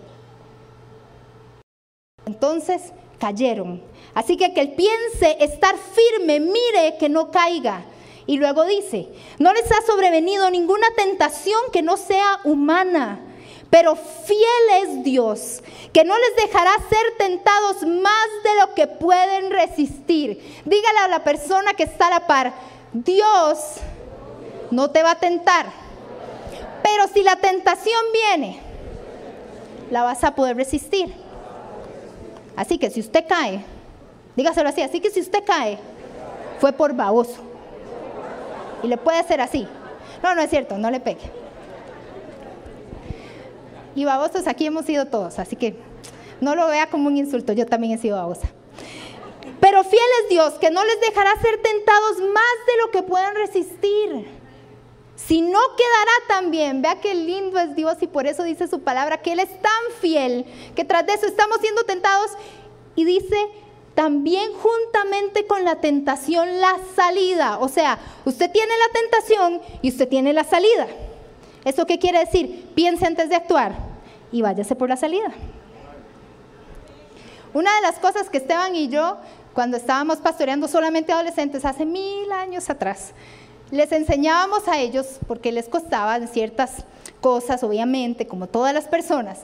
Entonces 2.26 2.92
cayeron. 3.18 3.82
Así 4.14 4.38
que 4.38 4.54
que 4.54 4.62
él 4.62 4.74
piense 4.74 5.44
estar 5.44 5.76
firme, 5.76 6.40
mire 6.40 6.98
que 7.00 7.08
no 7.08 7.32
caiga. 7.32 7.82
Y 8.26 8.38
luego 8.38 8.66
dice, 8.66 9.08
no 9.40 9.54
les 9.54 9.72
ha 9.72 9.82
sobrevenido 9.88 10.52
ninguna 10.52 10.88
tentación 10.96 11.60
que 11.72 11.82
no 11.82 11.98
sea 11.98 12.42
humana 12.44 13.22
pero 13.70 13.96
fiel 13.96 14.84
es 14.84 15.04
Dios, 15.04 15.62
que 15.92 16.06
no 16.06 16.16
les 16.18 16.46
dejará 16.46 16.72
ser 16.90 17.18
tentados 17.18 17.84
más 17.84 18.28
de 18.44 18.56
lo 18.62 18.74
que 18.74 18.88
pueden 18.88 19.52
resistir. 19.52 20.62
Dígale 20.66 21.00
a 21.00 21.08
la 21.10 21.24
persona 21.24 21.74
que 21.74 21.84
está 21.84 22.08
a 22.08 22.12
la 22.12 22.28
par, 22.28 22.54
Dios 22.94 23.58
no 24.72 24.90
te 24.92 25.04
va 25.04 25.12
a 25.12 25.20
tentar. 25.20 25.87
Pero 26.88 27.10
si 27.14 27.22
la 27.22 27.36
tentación 27.36 28.02
viene, 28.14 28.62
la 29.92 30.04
vas 30.04 30.24
a 30.24 30.34
poder 30.36 30.56
resistir. 30.56 31.14
Así 32.56 32.78
que 32.78 32.90
si 32.90 33.02
usted 33.02 33.26
cae, 33.28 33.62
dígaselo 34.38 34.70
así, 34.70 34.82
así 34.82 35.02
que 35.02 35.10
si 35.10 35.20
usted 35.20 35.44
cae, 35.46 35.78
fue 36.60 36.72
por 36.72 36.94
baboso. 36.94 37.42
Y 38.84 38.88
le 38.88 38.96
puede 38.96 39.20
hacer 39.20 39.42
así. 39.42 39.68
No, 40.24 40.34
no 40.34 40.42
es 40.42 40.50
cierto, 40.50 40.78
no 40.78 40.90
le 40.90 41.02
pegue. 41.02 41.30
Y 43.94 44.06
babosos 44.06 44.48
aquí 44.48 44.66
hemos 44.66 44.86
sido 44.86 45.08
todos, 45.08 45.40
así 45.40 45.58
que 45.58 45.76
no 46.40 46.56
lo 46.56 46.68
vea 46.68 46.90
como 46.90 47.08
un 47.08 47.18
insulto, 47.18 47.52
yo 47.52 47.66
también 47.66 47.94
he 47.94 47.98
sido 47.98 48.16
babosa. 48.16 48.48
Pero 49.60 49.84
fiel 49.84 50.02
es 50.24 50.30
Dios, 50.30 50.54
que 50.54 50.72
no 50.72 50.86
les 50.86 51.02
dejará 51.02 51.32
ser 51.42 51.62
tentados 51.62 52.20
más 52.20 52.56
de 52.66 52.78
lo 52.86 52.92
que 52.92 53.04
puedan 53.04 53.36
resistir. 53.36 54.37
Si 55.18 55.42
no 55.42 55.60
quedará 55.76 56.12
también, 56.28 56.84
vea 56.84 57.02
qué 57.02 57.16
lindo 57.16 57.60
es 57.60 57.76
Dios 57.76 57.98
y 58.02 58.08
por 58.08 58.28
eso 58.28 58.44
dice 58.44 58.68
su 58.68 58.82
palabra, 58.82 59.22
que 59.22 59.32
Él 59.32 59.40
es 59.40 59.50
tan 59.62 59.82
fiel, 60.00 60.46
que 60.76 60.86
tras 60.86 61.08
de 61.08 61.14
eso 61.14 61.26
estamos 61.26 61.58
siendo 61.60 61.84
tentados 61.84 62.32
y 62.96 63.04
dice, 63.04 63.36
también 63.96 64.52
juntamente 64.54 65.48
con 65.48 65.66
la 65.66 65.78
tentación 65.78 66.62
la 66.62 66.78
salida. 66.96 67.58
O 67.58 67.68
sea, 67.68 67.98
usted 68.26 68.52
tiene 68.52 68.72
la 68.78 69.02
tentación 69.02 69.62
y 69.82 69.90
usted 69.90 70.08
tiene 70.08 70.34
la 70.34 70.44
salida. 70.44 70.86
¿Eso 71.66 71.88
qué 71.88 71.98
quiere 71.98 72.20
decir? 72.20 72.70
Piense 72.76 73.08
antes 73.08 73.28
de 73.30 73.36
actuar 73.36 73.74
y 74.32 74.44
váyase 74.44 74.76
por 74.76 74.88
la 74.88 74.98
salida. 74.98 75.34
Una 77.56 77.76
de 77.76 77.82
las 77.82 77.98
cosas 77.98 78.30
que 78.30 78.38
Esteban 78.38 78.76
y 78.76 78.88
yo, 78.88 79.18
cuando 79.54 79.78
estábamos 79.78 80.20
pastoreando 80.20 80.68
solamente 80.68 81.12
adolescentes 81.12 81.66
hace 81.66 81.84
mil 81.84 82.32
años 82.32 82.70
atrás, 82.70 83.14
les 83.72 83.92
enseñábamos 83.92 84.68
a 84.68 84.80
ellos, 84.80 85.20
porque 85.28 85.52
les 85.52 85.68
costaban 85.68 86.28
ciertas 86.28 86.86
cosas, 87.22 87.64
obviamente, 87.64 88.28
como 88.28 88.48
todas 88.48 88.74
las 88.74 88.86
personas, 88.86 89.40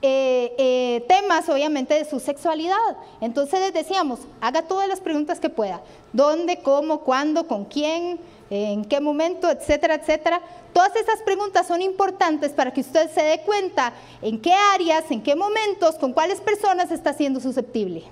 eh, 0.00 0.54
eh, 0.58 1.04
temas 1.08 1.48
obviamente 1.48 1.94
de 1.94 2.04
su 2.04 2.20
sexualidad. 2.20 2.76
Entonces 3.20 3.60
les 3.60 3.72
decíamos, 3.72 4.20
haga 4.40 4.62
todas 4.62 4.88
las 4.88 5.00
preguntas 5.00 5.40
que 5.40 5.50
pueda. 5.50 5.82
¿Dónde, 6.12 6.58
cómo, 6.62 7.00
cuándo, 7.00 7.46
con 7.46 7.64
quién, 7.64 8.20
en 8.50 8.84
qué 8.84 9.00
momento, 9.00 9.50
etcétera, 9.50 9.96
etcétera. 9.96 10.40
Todas 10.72 10.94
esas 10.96 11.20
preguntas 11.22 11.66
son 11.66 11.82
importantes 11.82 12.52
para 12.52 12.72
que 12.72 12.80
usted 12.80 13.10
se 13.10 13.22
dé 13.22 13.40
cuenta 13.42 13.92
en 14.22 14.40
qué 14.40 14.52
áreas, 14.52 15.10
en 15.10 15.22
qué 15.22 15.34
momentos, 15.34 15.96
con 15.96 16.12
cuáles 16.12 16.40
personas 16.40 16.90
está 16.90 17.12
siendo 17.12 17.40
susceptible. 17.40 18.04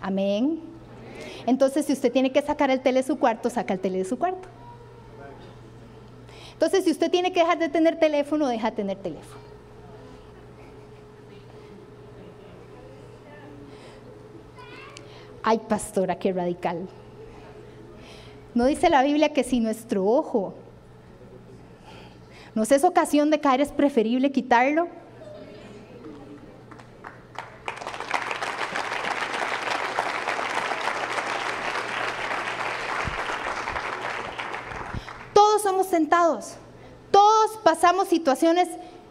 Amén. 0.00 0.75
Entonces, 1.46 1.86
si 1.86 1.92
usted 1.92 2.12
tiene 2.12 2.32
que 2.32 2.42
sacar 2.42 2.70
el 2.70 2.80
tele 2.80 3.00
de 3.00 3.06
su 3.06 3.18
cuarto, 3.18 3.48
saca 3.48 3.74
el 3.74 3.80
tele 3.80 3.98
de 3.98 4.04
su 4.04 4.18
cuarto. 4.18 4.48
Entonces, 6.52 6.84
si 6.84 6.90
usted 6.90 7.10
tiene 7.10 7.32
que 7.32 7.40
dejar 7.40 7.58
de 7.58 7.68
tener 7.68 7.98
teléfono, 7.98 8.48
deja 8.48 8.70
de 8.70 8.76
tener 8.76 8.98
teléfono. 8.98 9.46
Ay, 15.48 15.60
pastora, 15.68 16.18
qué 16.18 16.32
radical. 16.32 16.88
¿No 18.52 18.64
dice 18.64 18.90
la 18.90 19.02
Biblia 19.04 19.32
que 19.32 19.44
si 19.44 19.60
nuestro 19.60 20.04
ojo 20.04 20.54
nos 22.54 22.72
es 22.72 22.82
ocasión 22.82 23.30
de 23.30 23.38
caer, 23.38 23.60
es 23.60 23.70
preferible 23.70 24.32
quitarlo? 24.32 24.88
Todos 35.32 35.62
somos 35.62 35.86
sentados, 35.86 36.56
todos 37.12 37.58
pasamos 37.62 38.05
situaciones 38.16 38.68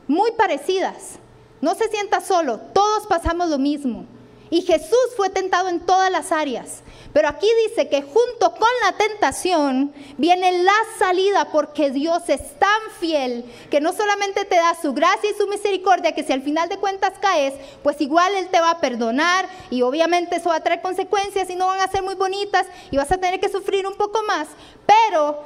muy 0.07 0.31
parecidas. 0.31 1.19
No 1.61 1.75
se 1.75 1.87
sienta 1.89 2.21
solo, 2.21 2.59
todos 2.73 3.07
pasamos 3.07 3.49
lo 3.49 3.57
mismo. 3.57 4.05
Y 4.49 4.61
Jesús 4.61 5.07
fue 5.17 5.29
tentado 5.29 5.69
en 5.69 5.79
todas 5.79 6.11
las 6.11 6.31
áreas. 6.31 6.83
Pero 7.13 7.29
aquí 7.29 7.47
dice 7.67 7.87
que 7.87 8.01
junto 8.01 8.51
con 8.51 8.69
la 8.83 8.97
tentación 8.97 9.93
viene 10.17 10.63
la 10.63 10.77
salida 10.99 11.49
porque 11.51 11.89
Dios 11.89 12.23
es 12.27 12.59
tan 12.59 12.81
fiel 12.99 13.45
que 13.71 13.79
no 13.79 13.93
solamente 13.93 14.43
te 14.45 14.57
da 14.57 14.75
su 14.79 14.93
gracia 14.93 15.31
y 15.31 15.33
su 15.33 15.47
misericordia, 15.47 16.13
que 16.13 16.23
si 16.23 16.33
al 16.33 16.41
final 16.41 16.67
de 16.67 16.77
cuentas 16.77 17.13
caes, 17.19 17.53
pues 17.83 18.01
igual 18.01 18.35
Él 18.35 18.49
te 18.49 18.59
va 18.59 18.71
a 18.71 18.81
perdonar 18.81 19.47
y 19.69 19.81
obviamente 19.81 20.35
eso 20.35 20.49
va 20.49 20.57
a 20.57 20.63
traer 20.63 20.81
consecuencias 20.81 21.49
y 21.49 21.55
no 21.55 21.67
van 21.67 21.79
a 21.79 21.87
ser 21.87 22.03
muy 22.03 22.15
bonitas 22.15 22.67
y 22.91 22.97
vas 22.97 23.11
a 23.11 23.17
tener 23.17 23.39
que 23.39 23.49
sufrir 23.49 23.87
un 23.87 23.95
poco 23.95 24.21
más. 24.23 24.47
Pero 24.85 25.39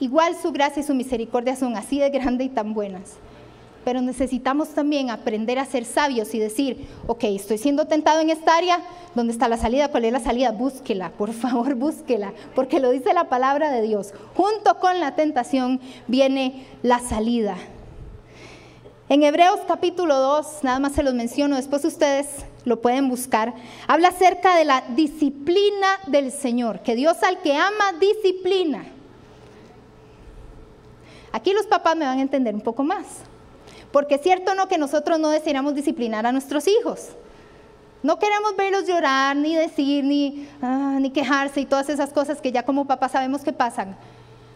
igual 0.00 0.36
su 0.40 0.52
gracia 0.52 0.80
y 0.80 0.84
su 0.84 0.94
misericordia 0.94 1.56
son 1.56 1.76
así 1.76 1.98
de 1.98 2.10
grandes 2.10 2.46
y 2.46 2.50
tan 2.50 2.74
buenas 2.74 3.16
pero 3.88 4.02
necesitamos 4.02 4.68
también 4.74 5.08
aprender 5.08 5.58
a 5.58 5.64
ser 5.64 5.86
sabios 5.86 6.34
y 6.34 6.38
decir, 6.38 6.86
ok, 7.06 7.24
estoy 7.24 7.56
siendo 7.56 7.86
tentado 7.86 8.20
en 8.20 8.28
esta 8.28 8.54
área, 8.54 8.80
¿dónde 9.14 9.32
está 9.32 9.48
la 9.48 9.56
salida? 9.56 9.88
¿Cuál 9.88 10.04
es 10.04 10.12
la 10.12 10.20
salida? 10.20 10.50
Búsquela, 10.50 11.08
por 11.12 11.32
favor, 11.32 11.74
búsquela, 11.76 12.34
porque 12.54 12.80
lo 12.80 12.90
dice 12.90 13.14
la 13.14 13.30
palabra 13.30 13.70
de 13.70 13.80
Dios. 13.80 14.12
Junto 14.34 14.78
con 14.78 15.00
la 15.00 15.14
tentación 15.14 15.80
viene 16.06 16.66
la 16.82 16.98
salida. 16.98 17.56
En 19.08 19.22
Hebreos 19.22 19.60
capítulo 19.66 20.18
2, 20.18 20.64
nada 20.64 20.80
más 20.80 20.92
se 20.92 21.02
los 21.02 21.14
menciono, 21.14 21.56
después 21.56 21.82
ustedes 21.86 22.26
lo 22.66 22.82
pueden 22.82 23.08
buscar, 23.08 23.54
habla 23.86 24.08
acerca 24.08 24.54
de 24.54 24.66
la 24.66 24.84
disciplina 24.90 25.86
del 26.08 26.30
Señor, 26.30 26.80
que 26.80 26.94
Dios 26.94 27.22
al 27.22 27.40
que 27.40 27.56
ama 27.56 27.94
disciplina. 27.98 28.97
Aquí 31.32 31.52
los 31.52 31.66
papás 31.66 31.96
me 31.96 32.06
van 32.06 32.18
a 32.18 32.22
entender 32.22 32.54
un 32.54 32.60
poco 32.60 32.82
más, 32.82 33.06
porque 33.92 34.16
es 34.16 34.22
cierto 34.22 34.54
no 34.54 34.68
que 34.68 34.78
nosotros 34.78 35.18
no 35.18 35.30
deseamos 35.30 35.74
disciplinar 35.74 36.26
a 36.26 36.32
nuestros 36.32 36.66
hijos. 36.68 37.10
No 38.02 38.18
queremos 38.18 38.56
verlos 38.56 38.86
llorar, 38.86 39.36
ni 39.36 39.56
decir, 39.56 40.04
ni, 40.04 40.48
ah, 40.62 40.98
ni 41.00 41.10
quejarse 41.10 41.60
y 41.60 41.66
todas 41.66 41.88
esas 41.88 42.12
cosas 42.12 42.40
que 42.40 42.52
ya 42.52 42.62
como 42.62 42.86
papás 42.86 43.12
sabemos 43.12 43.42
que 43.42 43.52
pasan. 43.52 43.96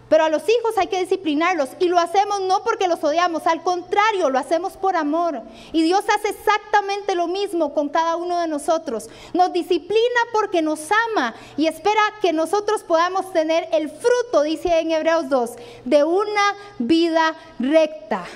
Pero 0.09 0.25
a 0.25 0.29
los 0.29 0.43
hijos 0.43 0.77
hay 0.77 0.89
que 0.89 1.01
disciplinarlos 1.01 1.71
y 1.79 1.89
lo 1.89 1.99
hacemos 1.99 2.43
no 2.43 2.63
porque 2.63 2.87
los 2.87 3.03
odiamos, 3.03 3.47
al 3.47 3.63
contrario, 3.63 4.29
lo 4.29 4.39
hacemos 4.39 4.77
por 4.77 4.95
amor. 4.95 5.41
Y 5.73 5.83
Dios 5.83 6.05
hace 6.15 6.29
exactamente 6.29 7.15
lo 7.15 7.29
mismo 7.29 7.73
con 7.73 7.89
cada 7.89 8.17
uno 8.17 8.39
de 8.41 8.47
nosotros. 8.47 9.09
Nos 9.33 9.53
disciplina 9.53 10.21
porque 10.33 10.61
nos 10.61 10.81
ama 11.09 11.35
y 11.57 11.67
espera 11.67 12.03
que 12.21 12.33
nosotros 12.33 12.83
podamos 12.83 13.33
tener 13.33 13.69
el 13.73 13.89
fruto, 13.89 14.43
dice 14.43 14.81
en 14.81 14.91
Hebreos 14.91 15.29
2, 15.31 15.51
de 15.85 16.05
una 16.05 16.57
vida 16.79 17.35
recta. 17.59 18.27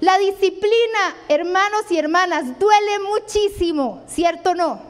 La 0.00 0.18
disciplina, 0.18 1.16
hermanos 1.28 1.90
y 1.90 1.98
hermanas, 1.98 2.58
duele 2.58 2.98
muchísimo, 3.00 4.02
¿cierto 4.06 4.50
o 4.50 4.54
no? 4.54 4.80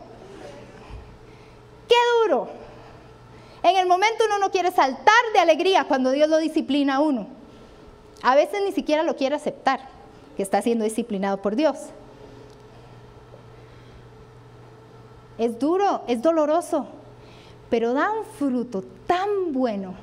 Qué 1.88 1.94
duro. 2.22 2.63
En 3.64 3.76
el 3.76 3.86
momento 3.86 4.24
uno 4.26 4.38
no 4.38 4.50
quiere 4.50 4.70
saltar 4.70 5.14
de 5.32 5.40
alegría 5.40 5.84
cuando 5.84 6.10
Dios 6.10 6.28
lo 6.28 6.36
disciplina 6.36 6.96
a 6.96 7.00
uno. 7.00 7.26
A 8.22 8.34
veces 8.34 8.60
ni 8.62 8.72
siquiera 8.72 9.02
lo 9.02 9.16
quiere 9.16 9.36
aceptar, 9.36 9.88
que 10.36 10.42
está 10.42 10.60
siendo 10.60 10.84
disciplinado 10.84 11.38
por 11.38 11.56
Dios. 11.56 11.78
Es 15.38 15.58
duro, 15.58 16.02
es 16.08 16.20
doloroso, 16.20 16.88
pero 17.70 17.94
da 17.94 18.10
un 18.12 18.26
fruto 18.38 18.84
tan 19.06 19.54
bueno 19.54 19.94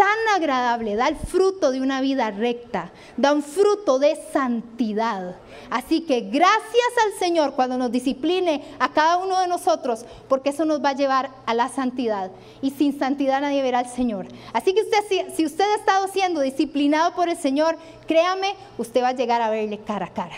tan 0.00 0.34
agradable, 0.34 0.96
da 0.96 1.08
el 1.08 1.16
fruto 1.16 1.70
de 1.70 1.82
una 1.82 2.00
vida 2.00 2.30
recta, 2.30 2.90
da 3.18 3.34
un 3.34 3.42
fruto 3.42 3.98
de 3.98 4.16
santidad. 4.32 5.36
Así 5.68 6.00
que 6.00 6.22
gracias 6.22 6.92
al 7.04 7.18
Señor 7.18 7.52
cuando 7.52 7.76
nos 7.76 7.92
discipline 7.92 8.64
a 8.78 8.88
cada 8.94 9.18
uno 9.18 9.38
de 9.40 9.46
nosotros, 9.46 10.06
porque 10.26 10.50
eso 10.50 10.64
nos 10.64 10.82
va 10.82 10.90
a 10.90 10.94
llevar 10.94 11.28
a 11.44 11.52
la 11.52 11.68
santidad. 11.68 12.30
Y 12.62 12.70
sin 12.70 12.98
santidad 12.98 13.42
nadie 13.42 13.60
verá 13.60 13.80
al 13.80 13.90
Señor. 13.90 14.26
Así 14.54 14.72
que 14.72 14.80
usted, 14.80 15.34
si 15.36 15.44
usted 15.44 15.64
ha 15.64 15.76
estado 15.76 16.08
siendo 16.08 16.40
disciplinado 16.40 17.12
por 17.14 17.28
el 17.28 17.36
Señor, 17.36 17.76
créame, 18.06 18.54
usted 18.78 19.02
va 19.02 19.08
a 19.08 19.12
llegar 19.12 19.42
a 19.42 19.50
verle 19.50 19.80
cara 19.80 20.06
a 20.06 20.14
cara. 20.14 20.36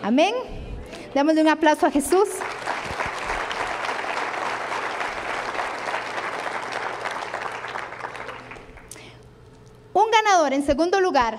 Amén. 0.00 0.32
Démosle 1.12 1.42
un 1.42 1.48
aplauso 1.48 1.86
a 1.86 1.90
Jesús. 1.90 2.28
Ganador, 10.22 10.52
en 10.52 10.64
segundo 10.64 11.00
lugar, 11.00 11.38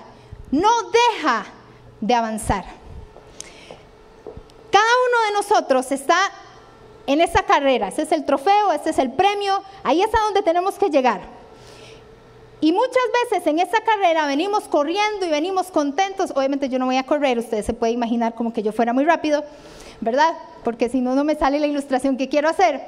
no 0.50 0.70
deja 0.90 1.46
de 2.00 2.14
avanzar. 2.14 2.64
Cada 4.70 4.84
uno 4.84 5.26
de 5.26 5.32
nosotros 5.32 5.90
está 5.92 6.18
en 7.06 7.20
esa 7.20 7.42
carrera, 7.42 7.88
ese 7.88 8.02
es 8.02 8.12
el 8.12 8.24
trofeo, 8.24 8.72
ese 8.72 8.90
es 8.90 8.98
el 8.98 9.12
premio, 9.12 9.62
ahí 9.82 10.02
es 10.02 10.14
a 10.14 10.20
donde 10.24 10.42
tenemos 10.42 10.74
que 10.74 10.90
llegar. 10.90 11.37
Y 12.60 12.72
muchas 12.72 13.04
veces 13.30 13.46
en 13.46 13.60
esa 13.60 13.80
carrera 13.82 14.26
venimos 14.26 14.64
corriendo 14.64 15.24
y 15.24 15.30
venimos 15.30 15.70
contentos. 15.70 16.32
Obviamente 16.34 16.68
yo 16.68 16.78
no 16.78 16.86
voy 16.86 16.96
a 16.96 17.04
correr, 17.04 17.38
ustedes 17.38 17.64
se 17.64 17.72
pueden 17.72 17.94
imaginar 17.94 18.34
como 18.34 18.52
que 18.52 18.62
yo 18.62 18.72
fuera 18.72 18.92
muy 18.92 19.04
rápido, 19.04 19.44
¿verdad? 20.00 20.36
Porque 20.64 20.88
si 20.88 21.00
no, 21.00 21.14
no 21.14 21.22
me 21.22 21.36
sale 21.36 21.60
la 21.60 21.68
ilustración 21.68 22.16
que 22.16 22.28
quiero 22.28 22.48
hacer. 22.48 22.80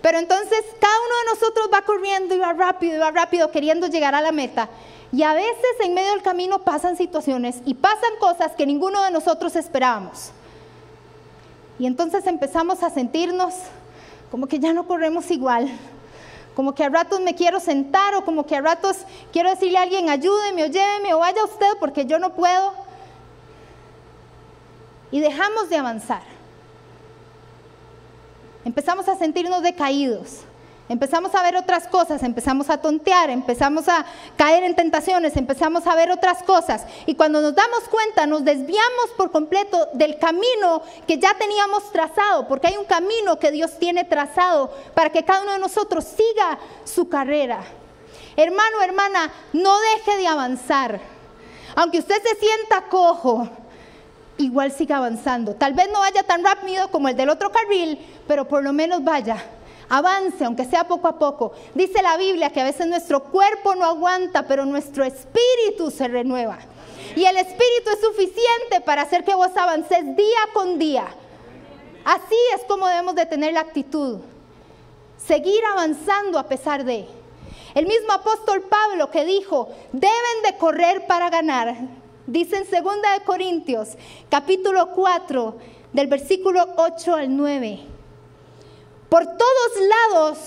Pero 0.00 0.18
entonces 0.18 0.60
cada 0.80 0.94
uno 0.94 1.14
de 1.18 1.40
nosotros 1.40 1.68
va 1.74 1.82
corriendo 1.82 2.36
y 2.36 2.38
va 2.38 2.52
rápido 2.52 2.94
y 2.94 2.98
va 2.98 3.10
rápido 3.10 3.50
queriendo 3.50 3.88
llegar 3.88 4.14
a 4.14 4.20
la 4.20 4.30
meta. 4.30 4.68
Y 5.12 5.24
a 5.24 5.34
veces 5.34 5.74
en 5.84 5.94
medio 5.94 6.12
del 6.12 6.22
camino 6.22 6.60
pasan 6.60 6.96
situaciones 6.96 7.62
y 7.64 7.74
pasan 7.74 8.10
cosas 8.20 8.52
que 8.52 8.66
ninguno 8.66 9.02
de 9.02 9.10
nosotros 9.10 9.56
esperábamos. 9.56 10.30
Y 11.78 11.86
entonces 11.86 12.26
empezamos 12.26 12.82
a 12.84 12.90
sentirnos 12.90 13.54
como 14.30 14.46
que 14.46 14.58
ya 14.58 14.72
no 14.72 14.86
corremos 14.86 15.30
igual, 15.30 15.68
como 16.56 16.74
que 16.74 16.82
a 16.82 16.88
ratos 16.88 17.20
me 17.20 17.34
quiero 17.34 17.60
sentar 17.60 18.14
o 18.14 18.24
como 18.24 18.46
que 18.46 18.56
a 18.56 18.62
ratos 18.62 18.96
quiero 19.30 19.50
decirle 19.50 19.76
a 19.76 19.82
alguien 19.82 20.08
ayúdeme 20.08 20.64
o 20.64 20.66
lléveme 20.68 21.12
o 21.12 21.18
vaya 21.18 21.44
usted 21.44 21.76
porque 21.78 22.06
yo 22.06 22.18
no 22.18 22.32
puedo. 22.32 22.72
Y 25.10 25.20
dejamos 25.20 25.68
de 25.68 25.76
avanzar. 25.76 26.22
Empezamos 28.64 29.06
a 29.06 29.16
sentirnos 29.16 29.62
decaídos. 29.62 30.40
Empezamos 30.88 31.34
a 31.34 31.42
ver 31.42 31.56
otras 31.56 31.88
cosas, 31.88 32.22
empezamos 32.22 32.70
a 32.70 32.80
tontear, 32.80 33.28
empezamos 33.28 33.88
a 33.88 34.06
caer 34.36 34.62
en 34.62 34.76
tentaciones, 34.76 35.36
empezamos 35.36 35.84
a 35.86 35.96
ver 35.96 36.12
otras 36.12 36.44
cosas. 36.44 36.84
Y 37.06 37.16
cuando 37.16 37.40
nos 37.40 37.56
damos 37.56 37.80
cuenta, 37.90 38.24
nos 38.26 38.44
desviamos 38.44 39.10
por 39.16 39.32
completo 39.32 39.88
del 39.94 40.16
camino 40.18 40.82
que 41.08 41.18
ya 41.18 41.34
teníamos 41.34 41.90
trazado, 41.90 42.46
porque 42.46 42.68
hay 42.68 42.76
un 42.76 42.84
camino 42.84 43.36
que 43.40 43.50
Dios 43.50 43.78
tiene 43.80 44.04
trazado 44.04 44.72
para 44.94 45.10
que 45.10 45.24
cada 45.24 45.42
uno 45.42 45.52
de 45.52 45.58
nosotros 45.58 46.04
siga 46.04 46.58
su 46.84 47.08
carrera. 47.08 47.64
Hermano, 48.36 48.80
hermana, 48.80 49.32
no 49.52 49.76
deje 49.80 50.18
de 50.18 50.28
avanzar. 50.28 51.00
Aunque 51.74 51.98
usted 51.98 52.22
se 52.22 52.36
sienta 52.36 52.82
cojo, 52.88 53.48
igual 54.38 54.70
siga 54.70 54.98
avanzando. 54.98 55.54
Tal 55.54 55.74
vez 55.74 55.88
no 55.92 55.98
vaya 55.98 56.22
tan 56.22 56.44
rápido 56.44 56.92
como 56.92 57.08
el 57.08 57.16
del 57.16 57.30
otro 57.30 57.50
carril, 57.50 57.98
pero 58.28 58.46
por 58.46 58.62
lo 58.62 58.72
menos 58.72 59.02
vaya 59.02 59.42
Avance, 59.88 60.44
aunque 60.44 60.64
sea 60.64 60.88
poco 60.88 61.08
a 61.08 61.18
poco. 61.18 61.52
Dice 61.74 62.02
la 62.02 62.16
Biblia 62.16 62.50
que 62.50 62.60
a 62.60 62.64
veces 62.64 62.86
nuestro 62.86 63.24
cuerpo 63.24 63.74
no 63.74 63.84
aguanta, 63.84 64.46
pero 64.46 64.64
nuestro 64.64 65.04
espíritu 65.04 65.90
se 65.90 66.08
renueva. 66.08 66.58
Y 67.14 67.24
el 67.24 67.36
espíritu 67.36 67.90
es 67.92 68.00
suficiente 68.00 68.80
para 68.84 69.02
hacer 69.02 69.24
que 69.24 69.34
vos 69.34 69.56
avances 69.56 70.16
día 70.16 70.40
con 70.52 70.78
día. 70.78 71.06
Así 72.04 72.36
es 72.54 72.62
como 72.64 72.86
debemos 72.86 73.14
de 73.14 73.26
tener 73.26 73.52
la 73.52 73.60
actitud. 73.60 74.18
Seguir 75.24 75.64
avanzando 75.72 76.38
a 76.38 76.48
pesar 76.48 76.84
de. 76.84 77.06
El 77.74 77.86
mismo 77.86 78.12
apóstol 78.12 78.62
Pablo 78.62 79.10
que 79.10 79.24
dijo, 79.24 79.68
deben 79.92 80.42
de 80.44 80.56
correr 80.56 81.06
para 81.06 81.30
ganar. 81.30 81.76
Dice 82.26 82.56
en 82.56 82.64
2 82.64 82.72
de 82.72 83.24
Corintios, 83.24 83.90
capítulo 84.28 84.90
4, 84.92 85.56
del 85.92 86.06
versículo 86.08 86.66
8 86.76 87.14
al 87.14 87.36
9. 87.36 87.95
Por 89.08 89.24
todos 89.24 89.88
lados 90.10 90.38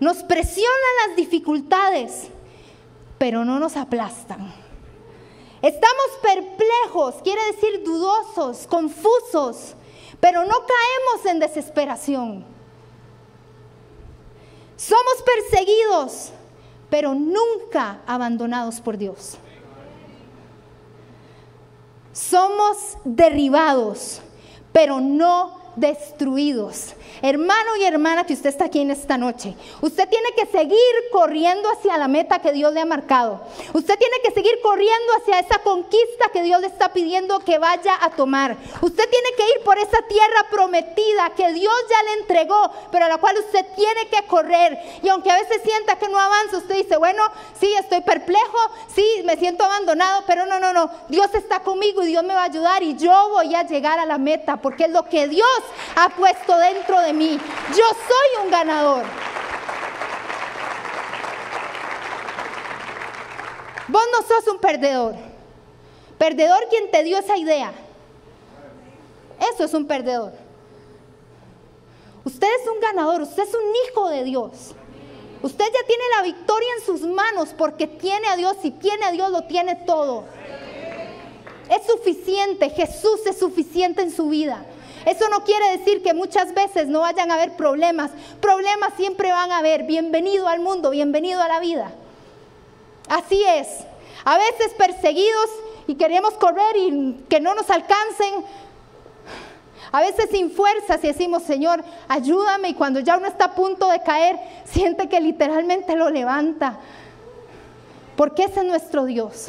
nos 0.00 0.22
presionan 0.22 0.70
las 1.06 1.16
dificultades, 1.16 2.28
pero 3.18 3.44
no 3.44 3.58
nos 3.58 3.76
aplastan. 3.76 4.52
Estamos 5.62 6.06
perplejos, 6.22 7.16
quiere 7.22 7.44
decir 7.52 7.84
dudosos, 7.84 8.66
confusos, 8.66 9.74
pero 10.18 10.44
no 10.44 10.54
caemos 10.54 11.26
en 11.26 11.38
desesperación. 11.38 12.44
Somos 14.76 15.22
perseguidos, 15.22 16.30
pero 16.88 17.14
nunca 17.14 18.00
abandonados 18.06 18.80
por 18.80 18.96
Dios. 18.96 19.36
Somos 22.12 22.96
derribados, 23.04 24.22
pero 24.72 25.00
no 25.00 25.59
destruidos. 25.76 26.94
Hermano 27.22 27.76
y 27.76 27.84
hermana 27.84 28.24
que 28.24 28.32
usted 28.32 28.48
está 28.48 28.66
aquí 28.66 28.80
en 28.80 28.90
esta 28.90 29.18
noche, 29.18 29.54
usted 29.82 30.08
tiene 30.08 30.30
que 30.36 30.46
seguir 30.46 30.78
corriendo 31.12 31.68
hacia 31.70 31.98
la 31.98 32.08
meta 32.08 32.38
que 32.38 32.52
Dios 32.52 32.72
le 32.72 32.80
ha 32.80 32.86
marcado. 32.86 33.40
Usted 33.74 33.98
tiene 33.98 34.16
que 34.24 34.30
seguir 34.30 34.58
corriendo 34.62 35.12
hacia 35.18 35.40
esa 35.40 35.58
conquista 35.58 36.30
que 36.32 36.42
Dios 36.42 36.60
le 36.60 36.68
está 36.68 36.92
pidiendo 36.92 37.40
que 37.40 37.58
vaya 37.58 37.98
a 38.00 38.10
tomar. 38.10 38.56
Usted 38.80 39.08
tiene 39.10 39.28
que 39.36 39.42
ir 39.42 39.64
por 39.64 39.78
esa 39.78 39.98
tierra 40.08 40.46
prometida 40.50 41.30
que 41.36 41.52
Dios 41.52 41.74
ya 41.90 42.02
le 42.04 42.20
entregó, 42.20 42.70
pero 42.90 43.04
a 43.04 43.08
la 43.08 43.18
cual 43.18 43.36
usted 43.38 43.66
tiene 43.76 44.08
que 44.08 44.26
correr. 44.26 44.78
Y 45.02 45.08
aunque 45.08 45.30
a 45.30 45.40
veces 45.40 45.60
sienta 45.62 45.96
que 45.96 46.08
no 46.08 46.18
avanza, 46.18 46.58
usted 46.58 46.76
dice, 46.76 46.96
bueno, 46.96 47.22
sí, 47.58 47.72
estoy 47.78 48.00
perplejo, 48.00 48.58
sí, 48.94 49.06
me 49.24 49.36
siento 49.36 49.64
abandonado, 49.64 50.24
pero 50.26 50.46
no, 50.46 50.58
no, 50.58 50.72
no, 50.72 50.90
Dios 51.08 51.28
está 51.34 51.60
conmigo 51.60 52.02
y 52.02 52.08
Dios 52.08 52.24
me 52.24 52.34
va 52.34 52.42
a 52.42 52.46
ayudar 52.46 52.82
y 52.82 52.96
yo 52.96 53.28
voy 53.30 53.54
a 53.54 53.62
llegar 53.64 53.98
a 53.98 54.06
la 54.06 54.18
meta 54.18 54.56
porque 54.56 54.84
es 54.84 54.90
lo 54.90 55.04
que 55.04 55.28
Dios 55.28 55.59
ha 55.96 56.08
puesto 56.10 56.56
dentro 56.58 57.00
de 57.00 57.12
mí. 57.12 57.38
Yo 57.70 57.84
soy 57.84 58.44
un 58.44 58.50
ganador. 58.50 59.04
Vos 63.88 64.02
no 64.12 64.26
sos 64.26 64.46
un 64.48 64.60
perdedor. 64.60 65.14
Perdedor 66.18 66.68
quien 66.68 66.90
te 66.90 67.02
dio 67.02 67.18
esa 67.18 67.36
idea. 67.36 67.72
Eso 69.52 69.64
es 69.64 69.74
un 69.74 69.86
perdedor. 69.86 70.32
Usted 72.24 72.46
es 72.60 72.68
un 72.68 72.80
ganador, 72.80 73.22
usted 73.22 73.42
es 73.42 73.54
un 73.54 73.74
hijo 73.86 74.08
de 74.10 74.24
Dios. 74.24 74.74
Usted 75.42 75.64
ya 75.64 75.86
tiene 75.86 76.04
la 76.16 76.22
victoria 76.22 76.68
en 76.78 76.84
sus 76.84 77.00
manos 77.02 77.54
porque 77.56 77.86
tiene 77.86 78.28
a 78.28 78.36
Dios 78.36 78.56
y 78.62 78.70
tiene 78.72 79.06
a 79.06 79.12
Dios 79.12 79.30
lo 79.30 79.44
tiene 79.44 79.74
todo. 79.74 80.24
es 81.70 81.86
suficiente, 81.86 82.68
Jesús 82.70 83.20
es 83.26 83.38
suficiente 83.38 84.02
en 84.02 84.10
su 84.10 84.28
vida. 84.28 84.64
Eso 85.06 85.28
no 85.28 85.44
quiere 85.44 85.78
decir 85.78 86.02
que 86.02 86.12
muchas 86.12 86.52
veces 86.54 86.88
no 86.88 87.00
vayan 87.00 87.30
a 87.30 87.34
haber 87.34 87.56
problemas. 87.56 88.10
Problemas 88.40 88.92
siempre 88.96 89.32
van 89.32 89.50
a 89.50 89.58
haber. 89.58 89.84
Bienvenido 89.84 90.46
al 90.46 90.60
mundo, 90.60 90.90
bienvenido 90.90 91.40
a 91.40 91.48
la 91.48 91.60
vida. 91.60 91.92
Así 93.08 93.42
es. 93.44 93.68
A 94.24 94.36
veces 94.36 94.74
perseguidos 94.76 95.50
y 95.86 95.94
queremos 95.94 96.34
correr 96.34 96.76
y 96.76 97.24
que 97.28 97.40
no 97.40 97.54
nos 97.54 97.70
alcancen. 97.70 98.44
A 99.92 100.00
veces 100.00 100.28
sin 100.30 100.50
fuerzas 100.50 101.02
y 101.02 101.08
decimos, 101.08 101.42
Señor, 101.42 101.82
ayúdame. 102.06 102.68
Y 102.68 102.74
cuando 102.74 103.00
ya 103.00 103.16
uno 103.16 103.26
está 103.26 103.46
a 103.46 103.54
punto 103.54 103.88
de 103.88 104.02
caer, 104.02 104.38
siente 104.64 105.08
que 105.08 105.20
literalmente 105.20 105.96
lo 105.96 106.10
levanta. 106.10 106.78
Porque 108.16 108.44
ese 108.44 108.60
es 108.60 108.66
nuestro 108.66 109.06
Dios. 109.06 109.48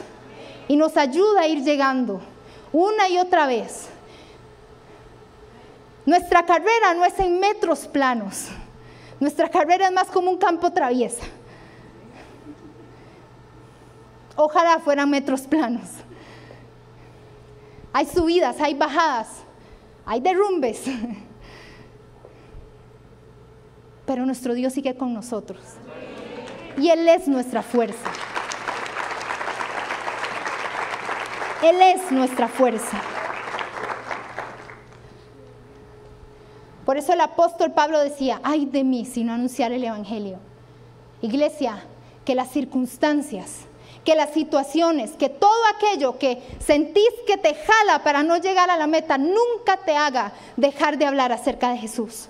Y 0.68 0.78
nos 0.78 0.96
ayuda 0.96 1.42
a 1.42 1.48
ir 1.48 1.64
llegando 1.64 2.22
una 2.72 3.10
y 3.10 3.20
otra 3.20 3.46
vez. 3.46 3.90
Nuestra 6.06 6.46
carrera 6.46 6.94
no 6.96 7.06
es 7.06 7.18
en 7.20 7.40
metros 7.40 7.88
planos. 7.88 8.50
Nuestra 9.20 9.50
carrera 9.50 9.88
es 9.88 9.94
más 9.94 10.08
como 10.08 10.32
un 10.32 10.38
campo 10.38 10.72
traviesa. 10.72 11.24
Ojalá 14.36 14.80
fueran 14.80 15.10
metros 15.10 15.42
planos. 15.42 15.88
Hay 17.94 18.06
subidas, 18.06 18.60
hay 18.60 18.74
bajadas, 18.74 19.28
hay 20.06 20.20
derrumbes. 20.22 20.84
Pero 24.06 24.26
nuestro 24.26 24.54
Dios 24.54 24.74
sigue 24.74 24.96
con 24.96 25.14
nosotros. 25.14 25.62
Y 26.78 26.90
Él 26.90 27.08
es 27.08 27.28
nuestra 27.28 27.62
fuerza. 27.62 28.10
Él 31.62 31.80
es 31.82 32.12
nuestra 32.12 32.48
fuerza. 32.48 33.00
Por 36.92 36.98
eso 36.98 37.14
el 37.14 37.22
apóstol 37.22 37.72
Pablo 37.72 38.02
decía, 38.02 38.42
ay 38.44 38.66
de 38.66 38.84
mí 38.84 39.06
si 39.06 39.24
no 39.24 39.32
anunciar 39.32 39.72
el 39.72 39.82
Evangelio. 39.82 40.40
Iglesia, 41.22 41.86
que 42.26 42.36
las 42.36 42.52
circunstancias, 42.52 43.60
que 44.04 44.14
las 44.14 44.32
situaciones, 44.32 45.12
que 45.12 45.30
todo 45.30 45.62
aquello 45.74 46.20
que 46.20 46.44
sentís 46.60 47.08
que 47.26 47.38
te 47.38 47.56
jala 47.56 48.04
para 48.04 48.24
no 48.24 48.36
llegar 48.36 48.70
a 48.70 48.76
la 48.76 48.88
meta, 48.88 49.18
nunca 49.18 49.78
te 49.86 49.96
haga 49.96 50.34
dejar 50.58 50.98
de 50.98 51.06
hablar 51.06 51.32
acerca 51.32 51.70
de 51.72 51.78
Jesús. 51.78 52.28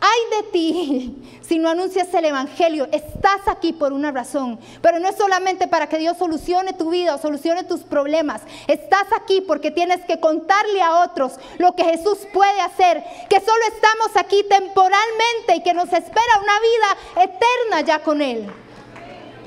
Ay 0.00 0.42
de 0.42 0.50
ti 0.50 1.40
si 1.40 1.58
no 1.58 1.70
anuncias 1.70 2.12
el 2.12 2.26
Evangelio. 2.26 2.88
Estás 2.92 3.40
aquí 3.46 3.72
por 3.72 3.92
una 3.92 4.10
razón. 4.10 4.58
Pero 4.82 4.98
no 4.98 5.08
es 5.08 5.16
solamente 5.16 5.68
para 5.68 5.88
que 5.88 5.98
Dios 5.98 6.18
solucione 6.18 6.72
tu 6.72 6.90
vida 6.90 7.14
o 7.14 7.18
solucione 7.18 7.64
tus 7.64 7.82
problemas. 7.82 8.42
Estás 8.66 9.06
aquí 9.18 9.40
porque 9.40 9.70
tienes 9.70 10.04
que 10.04 10.20
contarle 10.20 10.82
a 10.82 11.04
otros 11.04 11.34
lo 11.58 11.74
que 11.74 11.84
Jesús 11.84 12.18
puede 12.32 12.60
hacer. 12.60 13.02
Que 13.30 13.40
solo 13.40 13.62
estamos 13.68 14.16
aquí 14.16 14.44
temporalmente 14.48 15.56
y 15.56 15.62
que 15.62 15.74
nos 15.74 15.92
espera 15.92 16.40
una 16.42 16.60
vida 16.60 17.24
eterna 17.24 17.80
ya 17.80 18.02
con 18.02 18.20
Él. 18.20 18.46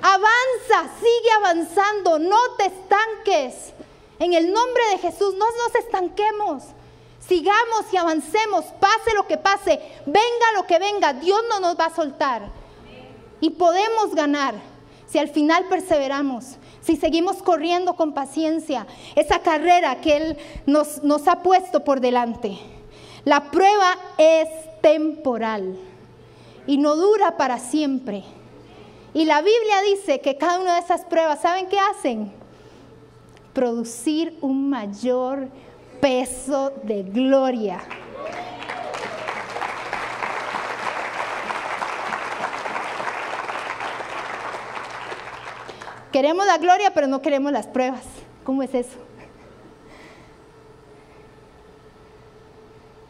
Avanza, 0.02 0.90
sigue 1.00 1.32
avanzando, 1.38 2.20
no 2.20 2.40
te 2.58 2.66
estanques. 2.68 3.74
En 4.20 4.34
el 4.34 4.52
nombre 4.52 4.84
de 4.92 4.98
Jesús, 5.00 5.36
no 5.36 5.46
nos 5.46 5.76
estanquemos. 5.76 6.64
Sigamos 7.30 7.86
y 7.94 7.98
avancemos, 7.98 8.66
pase 8.80 9.14
lo 9.16 9.28
que 9.28 9.38
pase, 9.38 9.80
venga 10.08 10.52
lo 10.56 10.66
que 10.66 10.80
venga, 10.80 11.14
Dios 11.14 11.40
no 11.48 11.60
nos 11.60 11.80
va 11.80 11.86
a 11.86 11.96
soltar. 11.96 12.50
Y 13.40 13.52
podemos 13.52 14.16
ganar 14.16 14.56
si 15.06 15.20
al 15.20 15.30
final 15.30 15.66
perseveramos, 15.70 16.58
si 16.82 16.96
seguimos 16.96 17.44
corriendo 17.44 17.96
con 17.96 18.14
paciencia 18.14 18.88
esa 19.16 19.40
carrera 19.40 20.02
que 20.02 20.18
Él 20.18 20.38
nos, 20.66 21.28
ha 21.28 21.44
puesto 21.44 21.84
por 21.84 22.02
delante. 22.02 22.58
La 23.26 23.52
prueba 23.52 23.96
es 24.18 24.50
temporal 24.82 25.78
y 26.66 26.78
no 26.80 26.96
dura 26.96 27.38
para 27.38 27.60
siempre. 27.60 28.24
Y 29.14 29.26
la 29.26 29.44
Biblia 29.44 29.82
dice 29.86 30.20
que 30.20 30.36
cada 30.36 30.60
una 30.60 30.76
de 30.76 30.82
esas 30.82 31.06
pruebas, 31.06 31.42
¿saben 31.42 31.68
qué 31.68 31.78
hacen? 31.80 32.34
Producir 33.54 34.36
un 34.42 34.70
mayor 34.70 35.50
peso 36.02 36.72
de 36.84 37.04
gloria. 37.04 37.82
Queremos 46.12 46.46
la 46.46 46.58
gloria, 46.58 46.92
pero 46.94 47.08
no 47.08 47.22
queremos 47.22 47.52
las 47.52 47.68
pruebas. 47.68 48.04
¿Cómo 48.44 48.64
es 48.64 48.74
eso? 48.74 48.98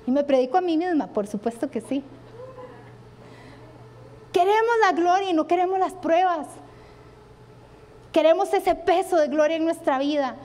Y 0.05 0.11
me 0.11 0.23
predico 0.23 0.57
a 0.57 0.61
mí 0.61 0.75
misma, 0.75 1.07
por 1.07 1.27
supuesto 1.27 1.69
que 1.69 1.81
sí. 1.81 2.03
Queremos 4.33 4.75
la 4.81 4.91
gloria 4.91 5.29
y 5.29 5.33
no 5.33 5.47
queremos 5.47 5.79
las 5.79 5.93
pruebas. 5.93 6.47
Queremos 8.11 8.53
ese 8.53 8.75
peso 8.75 9.17
de 9.17 9.27
gloria 9.27 9.57
en 9.57 9.63
nuestra 9.63 9.99
vida 9.99 10.35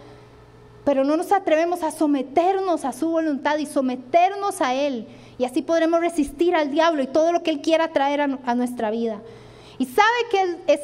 pero 0.85 1.03
no 1.05 1.16
nos 1.16 1.33
atrevemos 1.33 1.83
a 1.83 1.90
someternos 1.90 2.85
a 2.85 2.92
su 2.92 3.09
voluntad 3.09 3.57
y 3.59 3.66
someternos 3.66 4.61
a 4.61 4.75
Él. 4.75 5.09
Y 5.38 5.44
así 5.44 5.62
podremos 5.62 6.01
resistir 6.01 6.55
al 6.55 6.70
diablo 6.70 7.03
y 7.03 7.07
todo 7.07 7.33
lo 7.33 7.42
que 7.42 7.51
Él 7.51 7.61
quiera 7.62 7.88
traer 7.88 8.20
a, 8.20 8.55
nuestra 8.55 8.90
vida. 8.90 9.20
Y 9.79 9.87
sabe 9.87 10.07
que 10.31 10.75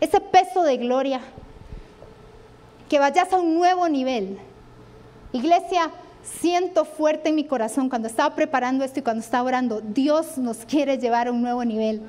ese 0.00 0.20
peso 0.20 0.62
de 0.62 0.78
gloria, 0.78 1.20
que 2.88 2.98
vayas 2.98 3.32
a 3.32 3.38
un 3.38 3.54
nuevo 3.54 3.88
nivel. 3.88 4.38
Iglesia, 5.32 5.90
siento 6.40 6.84
fuerte 6.84 7.28
en 7.28 7.34
mi 7.34 7.44
corazón 7.44 7.88
cuando 7.88 8.08
estaba 8.08 8.34
preparando 8.34 8.84
esto 8.84 9.00
y 9.00 9.02
cuando 9.02 9.22
estaba 9.22 9.44
orando, 9.44 9.80
Dios 9.80 10.38
nos 10.38 10.58
quiere 10.58 10.98
llevar 10.98 11.28
a 11.28 11.32
un 11.32 11.42
nuevo 11.42 11.64
nivel. 11.64 12.02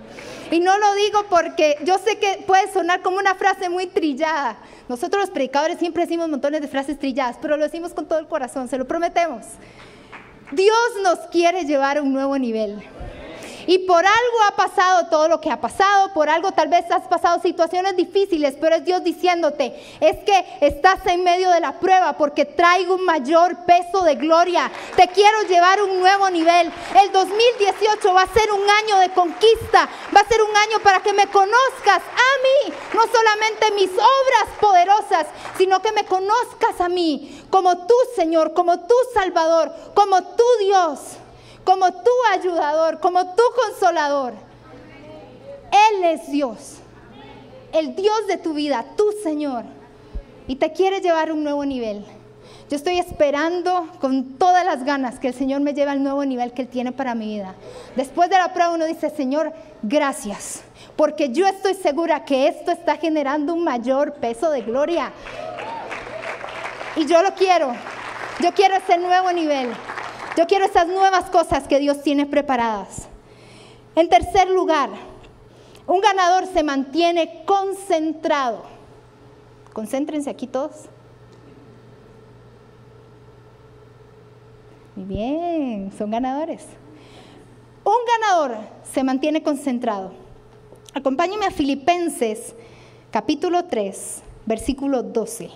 Y 0.51 0.60
no 0.60 0.77
lo 0.77 0.95
digo 0.95 1.25
porque 1.30 1.77
yo 1.86 1.97
sé 1.97 2.17
que 2.17 2.43
puede 2.45 2.71
sonar 2.71 3.01
como 3.01 3.17
una 3.17 3.36
frase 3.36 3.69
muy 3.69 3.88
trillada. 3.88 4.58
Nosotros 4.89 5.21
los 5.21 5.30
predicadores 5.30 5.80
siempre 5.80 6.03
decimos 6.03 6.30
montones 6.30 6.62
de 6.62 6.67
frases 6.67 6.97
trilladas, 6.99 7.38
pero 7.41 7.58
lo 7.58 7.63
decimos 7.63 7.93
con 7.93 8.06
todo 8.08 8.19
el 8.19 8.27
corazón, 8.27 8.67
se 8.67 8.77
lo 8.77 8.88
prometemos. 8.88 9.45
Dios 10.51 10.77
nos 11.03 11.19
quiere 11.27 11.65
llevar 11.65 11.97
a 11.97 12.01
un 12.01 12.13
nuevo 12.13 12.38
nivel. 12.38 12.82
Y 13.67 13.80
por 13.80 14.06
algo 14.06 14.38
ha 14.47 14.56
pasado 14.56 15.08
todo 15.10 15.27
lo 15.27 15.41
que 15.41 15.51
ha 15.51 15.60
pasado, 15.60 16.13
por 16.13 16.30
algo 16.30 16.53
tal 16.53 16.69
vez 16.69 16.89
has 16.89 17.06
pasado 17.08 17.41
situaciones 17.41 17.97
difíciles, 17.97 18.56
pero 18.60 18.77
es 18.77 18.86
Dios 18.86 19.03
diciéndote, 19.03 19.75
es 19.99 20.17
que 20.23 20.45
estás 20.62 21.06
en 21.06 21.21
medio 21.21 21.51
de 21.51 21.60
la 21.60 21.77
prueba 21.77 22.13
porque 22.13 22.45
traigo 22.45 22.95
un 22.95 23.03
mayor 23.03 23.65
peso 23.65 24.03
de 24.03 24.15
gloria. 24.15 24.71
Te 24.95 25.10
quiero 25.10 25.43
llevar 25.43 25.80
a 25.80 25.84
un 25.84 25.99
nuevo 25.99 26.30
nivel. 26.30 26.71
El 27.03 27.12
2018 27.12 28.13
va 28.13 28.21
a 28.21 28.34
ser 28.34 28.49
un 28.53 28.69
año 28.69 28.99
de 28.99 29.10
conquista, 29.10 29.89
va 30.15 30.21
a 30.21 30.27
ser 30.27 30.41
un 30.41 30.56
año 30.56 30.80
para 30.82 31.01
que 31.01 31.12
me 31.12 31.27
conozcas 31.27 32.01
a 32.01 32.67
mí, 32.67 32.73
no 32.93 33.01
solamente 33.12 33.71
mis 33.71 33.91
obras 33.91 34.58
poderosas, 34.62 35.27
sino 35.58 35.82
que 35.82 35.91
me 35.91 36.06
conozcas 36.06 36.80
a 36.80 36.88
mí 36.88 37.45
como 37.49 37.86
tu 37.86 37.95
Señor, 38.15 38.53
como 38.53 38.80
tu 38.80 38.95
Salvador, 39.13 39.73
como 39.93 40.23
tu 40.23 40.43
Dios 40.62 41.17
como 41.67 41.91
tu 41.91 42.12
ayudador, 42.32 43.01
como 43.01 43.36
tu 43.36 43.43
consolador. 43.65 44.32
Él 45.91 46.03
es 46.06 46.32
Dios, 46.32 46.77
el 47.73 47.93
Dios 47.93 48.25
de 48.27 48.38
tu 48.38 48.53
vida, 48.53 48.86
tu 48.95 49.03
Señor, 49.21 49.65
y 50.47 50.56
te 50.56 50.71
quiere 50.71 51.01
llevar 51.01 51.27
a 51.27 51.34
un 51.34 51.43
nuevo 51.43 51.65
nivel. 51.65 52.06
Yo 52.69 52.77
estoy 52.77 52.99
esperando 52.99 53.86
con 53.99 54.38
todas 54.38 54.63
las 54.63 54.86
ganas 54.86 55.19
que 55.19 55.27
el 55.27 55.34
Señor 55.34 55.60
me 55.60 55.73
lleve 55.73 55.91
al 55.91 56.01
nuevo 56.01 56.23
nivel 56.23 56.53
que 56.53 56.62
Él 56.62 56.69
tiene 56.69 56.93
para 56.93 57.15
mi 57.15 57.36
vida. 57.36 57.53
Después 57.97 58.30
de 58.30 58.38
la 58.38 58.53
prueba 58.53 58.73
uno 58.73 58.86
dice, 58.86 59.10
Señor, 59.10 59.51
gracias, 59.82 60.62
porque 60.95 61.34
yo 61.34 61.47
estoy 61.47 61.73
segura 61.73 62.23
que 62.23 62.47
esto 62.47 62.71
está 62.71 62.95
generando 62.95 63.53
un 63.53 63.65
mayor 63.65 64.13
peso 64.13 64.51
de 64.51 64.62
gloria. 64.62 65.12
Y 66.95 67.06
yo 67.08 67.21
lo 67.21 67.34
quiero, 67.34 67.73
yo 68.39 68.53
quiero 68.53 68.75
ese 68.77 68.97
nuevo 68.97 69.34
nivel. 69.34 69.75
Yo 70.38 70.45
quiero 70.45 70.65
esas 70.65 70.88
nuevas 70.88 71.32
cosas 71.32 71.67
que 71.67 71.80
Dios 71.80 72.04
tiene 72.04 72.28
preparadas. 72.28 73.08
En 73.95 74.08
tercer 74.08 74.47
lugar, 74.52 74.91
un 75.88 76.00
ganador 76.00 76.45
se 76.45 76.62
mantiene 76.62 77.43
concentrado. 77.43 78.62
Concéntrense 79.73 80.30
aquí 80.30 80.45
todos. 80.45 80.89
Muy 84.95 85.06
bien, 85.06 85.91
son 85.97 86.12
ganadores. 86.12 86.67
Un 87.84 87.95
ganador 88.06 88.58
se 88.93 89.04
mantiene 89.04 89.41
concentrado. 89.41 90.12
Acompáñenme 90.93 91.47
a 91.47 91.52
Filipenses 91.52 92.54
capítulo 93.10 93.65
3, 93.65 94.21
versículo 94.45 95.02
12. 95.02 95.50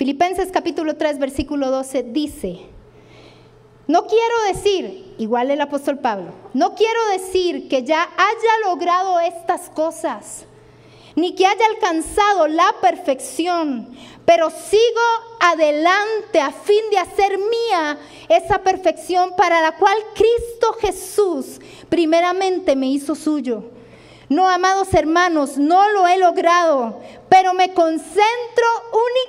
Filipenses 0.00 0.48
capítulo 0.50 0.96
3, 0.96 1.18
versículo 1.18 1.70
12 1.70 2.04
dice, 2.04 2.60
no 3.86 4.06
quiero 4.06 4.34
decir, 4.50 5.14
igual 5.18 5.50
el 5.50 5.60
apóstol 5.60 5.98
Pablo, 5.98 6.32
no 6.54 6.74
quiero 6.74 7.06
decir 7.08 7.68
que 7.68 7.82
ya 7.82 8.04
haya 8.04 8.66
logrado 8.66 9.20
estas 9.20 9.68
cosas, 9.68 10.46
ni 11.16 11.34
que 11.34 11.44
haya 11.44 11.66
alcanzado 11.66 12.48
la 12.48 12.74
perfección, 12.80 13.94
pero 14.24 14.48
sigo 14.48 15.06
adelante 15.38 16.40
a 16.40 16.50
fin 16.50 16.80
de 16.90 16.96
hacer 16.96 17.36
mía 17.36 17.98
esa 18.30 18.62
perfección 18.62 19.34
para 19.36 19.60
la 19.60 19.72
cual 19.72 19.98
Cristo 20.14 20.78
Jesús 20.80 21.60
primeramente 21.90 22.74
me 22.74 22.86
hizo 22.86 23.14
suyo. 23.14 23.64
No, 24.30 24.48
amados 24.48 24.94
hermanos, 24.94 25.58
no 25.58 25.90
lo 25.90 26.06
he 26.06 26.16
logrado, 26.16 27.00
pero 27.28 27.52
me 27.52 27.74
concentro 27.74 28.66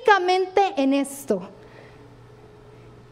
únicamente 0.06 0.62
en 0.78 0.94
esto. 0.94 1.42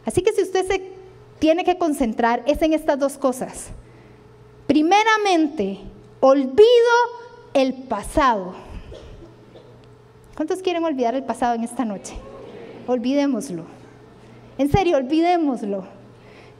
Así 0.06 0.22
que 0.22 0.32
si 0.32 0.42
usted 0.42 0.64
se 0.68 0.92
tiene 1.40 1.64
que 1.64 1.78
concentrar, 1.78 2.44
es 2.46 2.62
en 2.62 2.74
estas 2.74 2.96
dos 2.96 3.18
cosas. 3.18 3.70
Primeramente, 4.68 5.80
olvido 6.20 6.60
el 7.54 7.74
pasado. 7.74 8.54
¿Cuántos 10.36 10.62
quieren 10.62 10.84
olvidar 10.84 11.16
el 11.16 11.24
pasado 11.24 11.56
en 11.56 11.64
esta 11.64 11.84
noche? 11.84 12.14
Olvidémoslo. 12.86 13.64
En 14.58 14.70
serio, 14.70 14.96
olvidémoslo. 14.96 15.88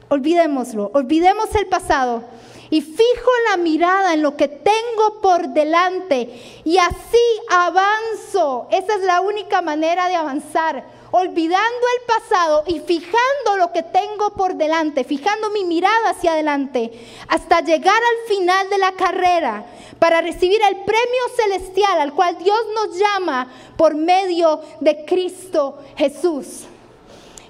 Olvidémoslo. 0.09 0.91
Olvidemos 0.93 1.55
el 1.55 1.67
pasado 1.67 2.25
y 2.71 2.81
fijo 2.81 3.31
la 3.49 3.57
mirada 3.57 4.15
en 4.15 4.23
lo 4.23 4.35
que 4.35 4.47
tengo 4.47 5.21
por 5.21 5.49
delante 5.49 6.61
y 6.65 6.79
así 6.79 7.17
avanzo. 7.49 8.67
Esa 8.71 8.95
es 8.95 9.01
la 9.01 9.21
única 9.21 9.61
manera 9.61 10.07
de 10.07 10.15
avanzar 10.15 10.83
olvidando 11.11 11.59
el 11.99 12.05
pasado 12.07 12.63
y 12.67 12.79
fijando 12.79 13.57
lo 13.57 13.71
que 13.71 13.83
tengo 13.83 14.31
por 14.31 14.55
delante, 14.55 15.03
fijando 15.03 15.49
mi 15.49 15.65
mirada 15.65 16.11
hacia 16.11 16.31
adelante, 16.31 16.91
hasta 17.27 17.61
llegar 17.61 18.01
al 18.01 18.35
final 18.35 18.69
de 18.69 18.77
la 18.77 18.93
carrera 18.93 19.65
para 19.99 20.21
recibir 20.21 20.61
el 20.67 20.77
premio 20.77 21.21
celestial 21.35 21.99
al 21.99 22.13
cual 22.13 22.37
Dios 22.37 22.59
nos 22.73 22.97
llama 22.97 23.51
por 23.77 23.95
medio 23.95 24.61
de 24.79 25.05
Cristo 25.05 25.77
Jesús. 25.97 26.63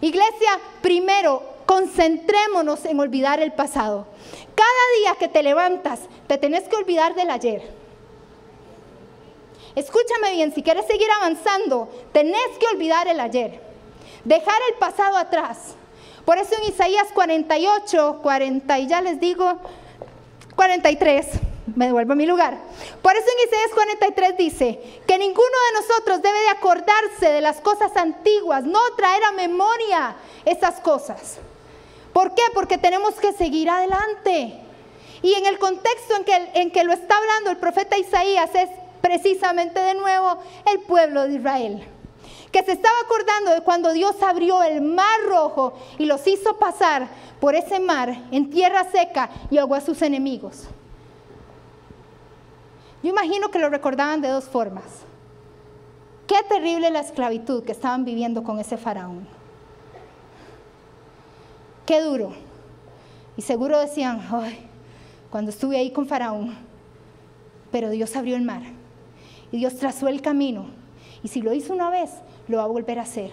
Iglesia, 0.01 0.59
primero, 0.81 1.43
concentrémonos 1.67 2.83
en 2.85 2.99
olvidar 2.99 3.39
el 3.39 3.53
pasado. 3.53 4.07
Cada 4.55 4.99
día 4.99 5.15
que 5.19 5.27
te 5.27 5.43
levantas, 5.43 5.99
te 6.27 6.37
tenés 6.37 6.67
que 6.67 6.75
olvidar 6.75 7.15
del 7.15 7.29
ayer. 7.29 7.81
Escúchame 9.75 10.31
bien, 10.33 10.53
si 10.53 10.63
quieres 10.63 10.85
seguir 10.85 11.09
avanzando, 11.11 11.89
tenés 12.11 12.57
que 12.59 12.67
olvidar 12.67 13.07
el 13.07 13.19
ayer, 13.19 13.61
dejar 14.25 14.59
el 14.69 14.75
pasado 14.75 15.17
atrás. 15.17 15.75
Por 16.25 16.37
eso 16.37 16.55
en 16.61 16.69
Isaías 16.69 17.07
48, 17.13 18.19
40, 18.21 18.79
y 18.79 18.87
ya 18.87 19.01
les 19.01 19.19
digo, 19.19 19.59
43, 20.55 21.25
me 21.75 21.85
devuelvo 21.85 22.13
a 22.13 22.15
mi 22.15 22.25
lugar. 22.25 22.57
Por 23.01 23.15
eso 23.15 23.25
en 23.25 23.47
Isaías 23.47 23.71
43 23.73 24.37
dice 24.37 25.01
que 25.07 25.17
ninguno 25.17 25.41
de 25.41 25.81
nosotros 25.81 26.21
debe 26.21 26.39
de 26.41 26.49
acordarse 26.49 27.29
de 27.29 27.41
las 27.41 27.61
cosas 27.61 27.95
antiguas, 27.95 28.65
no 28.65 28.79
traer 28.97 29.23
a 29.23 29.31
memoria 29.31 30.15
esas 30.45 30.79
cosas. 30.81 31.39
¿Por 32.13 32.33
qué? 32.33 32.43
Porque 32.53 32.77
tenemos 32.77 33.15
que 33.15 33.33
seguir 33.33 33.69
adelante. 33.69 34.59
Y 35.21 35.33
en 35.33 35.45
el 35.45 35.59
contexto 35.59 36.15
en 36.15 36.23
que, 36.23 36.49
en 36.55 36.71
que 36.71 36.83
lo 36.83 36.93
está 36.93 37.17
hablando 37.17 37.51
el 37.51 37.57
profeta 37.57 37.97
Isaías 37.97 38.49
es 38.55 38.69
precisamente 39.01 39.79
de 39.79 39.95
nuevo 39.95 40.39
el 40.71 40.79
pueblo 40.81 41.23
de 41.23 41.35
Israel, 41.35 41.83
que 42.51 42.63
se 42.63 42.71
estaba 42.71 42.95
acordando 43.03 43.51
de 43.51 43.61
cuando 43.61 43.93
Dios 43.93 44.15
abrió 44.21 44.63
el 44.63 44.81
mar 44.81 45.21
rojo 45.27 45.73
y 45.97 46.05
los 46.05 46.25
hizo 46.27 46.57
pasar 46.57 47.07
por 47.39 47.55
ese 47.55 47.79
mar 47.79 48.15
en 48.31 48.49
tierra 48.49 48.85
seca 48.91 49.29
y 49.49 49.57
ahogó 49.57 49.75
a 49.75 49.81
sus 49.81 50.01
enemigos. 50.01 50.65
Yo 53.03 53.09
imagino 53.09 53.49
que 53.49 53.59
lo 53.59 53.69
recordaban 53.69 54.21
de 54.21 54.29
dos 54.29 54.45
formas. 54.45 54.85
Qué 56.27 56.37
terrible 56.47 56.91
la 56.91 56.99
esclavitud 56.99 57.63
que 57.63 57.71
estaban 57.71 58.05
viviendo 58.05 58.43
con 58.43 58.59
ese 58.59 58.77
faraón. 58.77 59.27
Qué 61.85 62.01
duro. 62.01 62.33
Y 63.37 63.41
seguro 63.41 63.79
decían, 63.79 64.21
ay, 64.31 64.57
cuando 65.29 65.51
estuve 65.51 65.77
ahí 65.77 65.91
con 65.91 66.07
faraón, 66.07 66.55
pero 67.71 67.89
Dios 67.89 68.15
abrió 68.15 68.35
el 68.35 68.43
mar 68.43 68.61
y 69.51 69.57
Dios 69.57 69.77
trazó 69.77 70.07
el 70.07 70.21
camino. 70.21 70.65
Y 71.23 71.27
si 71.27 71.41
lo 71.41 71.53
hizo 71.53 71.73
una 71.73 71.89
vez, 71.89 72.11
lo 72.47 72.57
va 72.57 72.63
a 72.63 72.67
volver 72.67 72.99
a 72.99 73.03
hacer. 73.03 73.31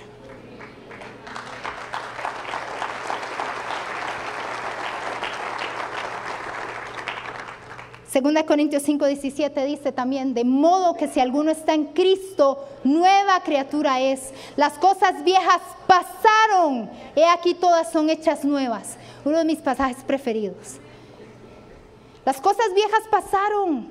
Segunda 8.19 8.45
Corintios 8.45 8.83
5, 8.83 9.07
17 9.07 9.65
dice 9.65 9.93
también, 9.93 10.35
de 10.35 10.43
modo 10.43 10.97
que 10.97 11.07
si 11.07 11.21
alguno 11.21 11.53
está 11.53 11.75
en 11.75 11.85
Cristo, 11.85 12.67
nueva 12.83 13.41
criatura 13.45 14.01
es. 14.01 14.33
Las 14.57 14.73
cosas 14.73 15.23
viejas 15.23 15.61
pasaron, 15.87 16.91
he 17.15 17.25
aquí 17.25 17.55
todas 17.55 17.93
son 17.93 18.11
hechas 18.11 18.45
nuevas. 18.45 18.97
Uno 19.25 19.39
de 19.39 19.45
mis 19.45 19.59
pasajes 19.59 20.03
preferidos. 20.03 20.79
Las 22.25 22.41
cosas 22.41 22.75
viejas 22.75 23.03
pasaron. 23.09 23.89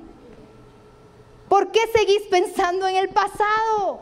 ¿Por 1.48 1.72
qué 1.72 1.80
seguís 1.96 2.26
pensando 2.30 2.86
en 2.86 2.96
el 2.96 3.08
pasado? 3.08 4.00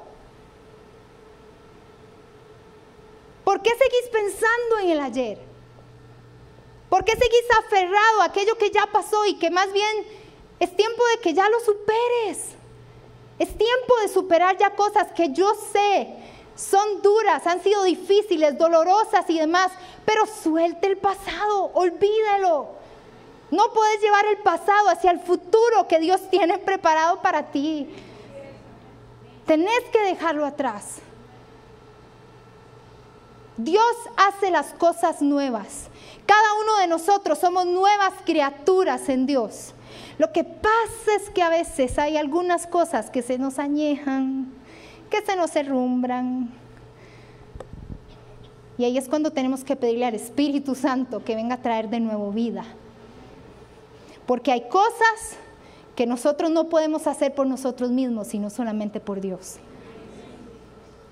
¿Por 3.44 3.62
qué 3.62 3.70
seguís 3.70 4.10
pensando 4.10 4.78
en 4.82 4.90
el 4.90 4.98
ayer? 4.98 5.55
¿Por 6.88 7.04
qué 7.04 7.12
seguís 7.12 7.50
aferrado 7.58 8.20
a 8.20 8.26
aquello 8.26 8.56
que 8.58 8.70
ya 8.70 8.86
pasó 8.86 9.26
y 9.26 9.34
que 9.34 9.50
más 9.50 9.72
bien 9.72 10.06
es 10.60 10.76
tiempo 10.76 11.02
de 11.14 11.20
que 11.20 11.34
ya 11.34 11.48
lo 11.48 11.60
superes? 11.60 12.50
Es 13.38 13.48
tiempo 13.48 13.96
de 14.02 14.08
superar 14.08 14.56
ya 14.56 14.70
cosas 14.70 15.08
que 15.12 15.32
yo 15.32 15.52
sé 15.72 16.08
son 16.56 17.02
duras, 17.02 17.46
han 17.46 17.62
sido 17.62 17.84
difíciles, 17.84 18.56
dolorosas 18.56 19.28
y 19.28 19.38
demás, 19.38 19.70
pero 20.06 20.24
suelte 20.26 20.86
el 20.86 20.96
pasado, 20.96 21.70
olvídalo. 21.74 22.68
No 23.50 23.72
puedes 23.72 24.00
llevar 24.00 24.24
el 24.26 24.38
pasado 24.38 24.88
hacia 24.88 25.10
el 25.10 25.20
futuro 25.20 25.86
que 25.86 26.00
Dios 26.00 26.20
tiene 26.30 26.58
preparado 26.58 27.20
para 27.20 27.50
ti. 27.52 27.88
Tenés 29.44 29.82
que 29.92 30.00
dejarlo 30.00 30.46
atrás. 30.46 30.96
Dios 33.58 33.94
hace 34.16 34.50
las 34.50 34.72
cosas 34.72 35.20
nuevas. 35.22 35.88
Cada 36.26 36.54
uno 36.60 36.76
de 36.78 36.86
nosotros 36.88 37.38
somos 37.38 37.66
nuevas 37.66 38.12
criaturas 38.24 39.08
en 39.08 39.26
Dios. 39.26 39.72
Lo 40.18 40.32
que 40.32 40.44
pasa 40.44 41.14
es 41.16 41.30
que 41.30 41.42
a 41.42 41.48
veces 41.48 41.98
hay 41.98 42.16
algunas 42.16 42.66
cosas 42.66 43.10
que 43.10 43.22
se 43.22 43.38
nos 43.38 43.58
añejan, 43.58 44.52
que 45.08 45.22
se 45.22 45.36
nos 45.36 45.54
herrumbran. 45.54 46.50
Y 48.78 48.84
ahí 48.84 48.98
es 48.98 49.08
cuando 49.08 49.30
tenemos 49.30 49.62
que 49.64 49.76
pedirle 49.76 50.06
al 50.06 50.14
Espíritu 50.14 50.74
Santo 50.74 51.24
que 51.24 51.36
venga 51.36 51.54
a 51.54 51.62
traer 51.62 51.88
de 51.88 52.00
nuevo 52.00 52.32
vida. 52.32 52.64
Porque 54.26 54.52
hay 54.52 54.68
cosas 54.68 55.36
que 55.94 56.06
nosotros 56.06 56.50
no 56.50 56.68
podemos 56.68 57.06
hacer 57.06 57.34
por 57.34 57.46
nosotros 57.46 57.90
mismos, 57.90 58.26
sino 58.26 58.50
solamente 58.50 59.00
por 59.00 59.20
Dios. 59.20 59.56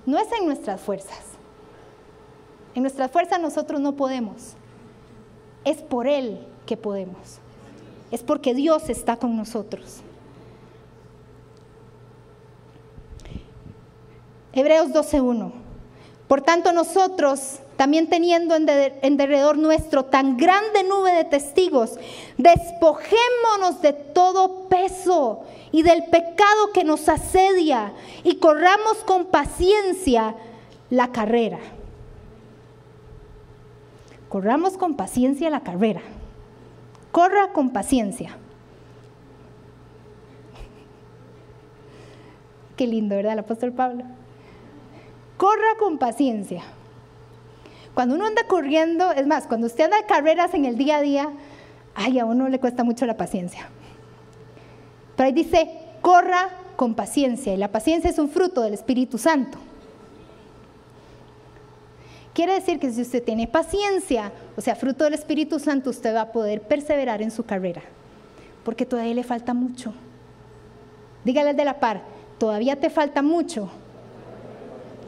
No 0.05 0.19
es 0.19 0.27
en 0.33 0.45
nuestras 0.45 0.81
fuerzas. 0.81 1.21
En 2.75 2.83
nuestras 2.83 3.09
fuerzas 3.09 3.39
nosotros 3.39 3.79
no 3.79 3.95
podemos. 3.95 4.55
Es 5.65 5.77
por 5.77 6.07
Él 6.07 6.39
que 6.65 6.77
podemos. 6.77 7.39
Es 8.11 8.23
porque 8.23 8.53
Dios 8.53 8.89
está 8.89 9.17
con 9.17 9.35
nosotros. 9.35 10.01
Hebreos 14.53 14.89
12.1. 14.89 15.51
Por 16.27 16.41
tanto 16.41 16.71
nosotros 16.71 17.59
también 17.75 18.07
teniendo 18.07 18.55
en 18.55 19.17
derredor 19.17 19.57
nuestro 19.57 20.05
tan 20.05 20.37
grande 20.37 20.83
nube 20.83 21.11
de 21.11 21.25
testigos, 21.25 21.99
despojémonos 22.37 23.81
de 23.81 23.93
todo 23.93 24.69
peso 24.69 25.41
y 25.71 25.83
del 25.83 26.05
pecado 26.05 26.71
que 26.73 26.85
nos 26.85 27.09
asedia 27.09 27.91
y 28.23 28.35
corramos 28.35 28.97
con 29.05 29.25
paciencia 29.25 30.35
la 30.89 31.11
carrera. 31.11 31.59
Corramos 34.35 34.75
con 34.75 34.95
paciencia 34.95 35.49
la 35.49 35.61
carrera. 35.61 36.01
Corra 37.13 37.53
con 37.53 37.69
paciencia. 37.69 38.35
Qué 42.75 42.85
lindo, 42.85 43.15
¿verdad, 43.15 43.31
el 43.31 43.39
apóstol 43.39 43.71
Pablo? 43.71 44.03
Corra 45.37 45.77
con 45.79 45.97
paciencia. 45.99 46.63
Cuando 47.93 48.15
uno 48.15 48.25
anda 48.25 48.45
corriendo, 48.45 49.13
es 49.13 49.25
más, 49.25 49.47
cuando 49.47 49.67
usted 49.67 49.85
anda 49.85 50.05
carreras 50.05 50.53
en 50.53 50.65
el 50.65 50.77
día 50.77 50.97
a 50.97 51.01
día, 51.01 51.29
ay, 51.95 52.19
a 52.19 52.25
uno 52.25 52.49
le 52.49 52.59
cuesta 52.59 52.83
mucho 52.83 53.05
la 53.05 53.15
paciencia. 53.15 53.69
Pero 55.15 55.27
ahí 55.27 55.33
dice, 55.33 55.79
corra 56.01 56.49
con 56.75 56.93
paciencia, 56.93 57.53
y 57.53 57.57
la 57.57 57.71
paciencia 57.71 58.09
es 58.09 58.19
un 58.19 58.27
fruto 58.27 58.59
del 58.63 58.73
Espíritu 58.73 59.17
Santo. 59.17 59.59
Quiere 62.35 62.55
decir 62.55 62.81
que 62.81 62.91
si 62.91 63.01
usted 63.01 63.23
tiene 63.23 63.47
paciencia, 63.47 64.29
o 64.57 64.61
sea, 64.61 64.75
fruto 64.75 65.05
del 65.05 65.13
Espíritu 65.13 65.57
Santo, 65.57 65.89
usted 65.89 66.13
va 66.13 66.21
a 66.21 66.31
poder 66.33 66.61
perseverar 66.63 67.21
en 67.21 67.31
su 67.31 67.45
carrera, 67.45 67.81
porque 68.65 68.85
todavía 68.85 69.13
le 69.13 69.23
falta 69.23 69.53
mucho. 69.53 69.93
Dígale 71.23 71.53
de 71.53 71.63
la 71.63 71.79
par, 71.79 72.01
todavía 72.37 72.77
te 72.77 72.89
falta 72.89 73.21
mucho 73.21 73.69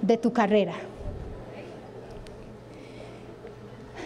de 0.02 0.16
tu 0.16 0.32
carrera. 0.32 0.72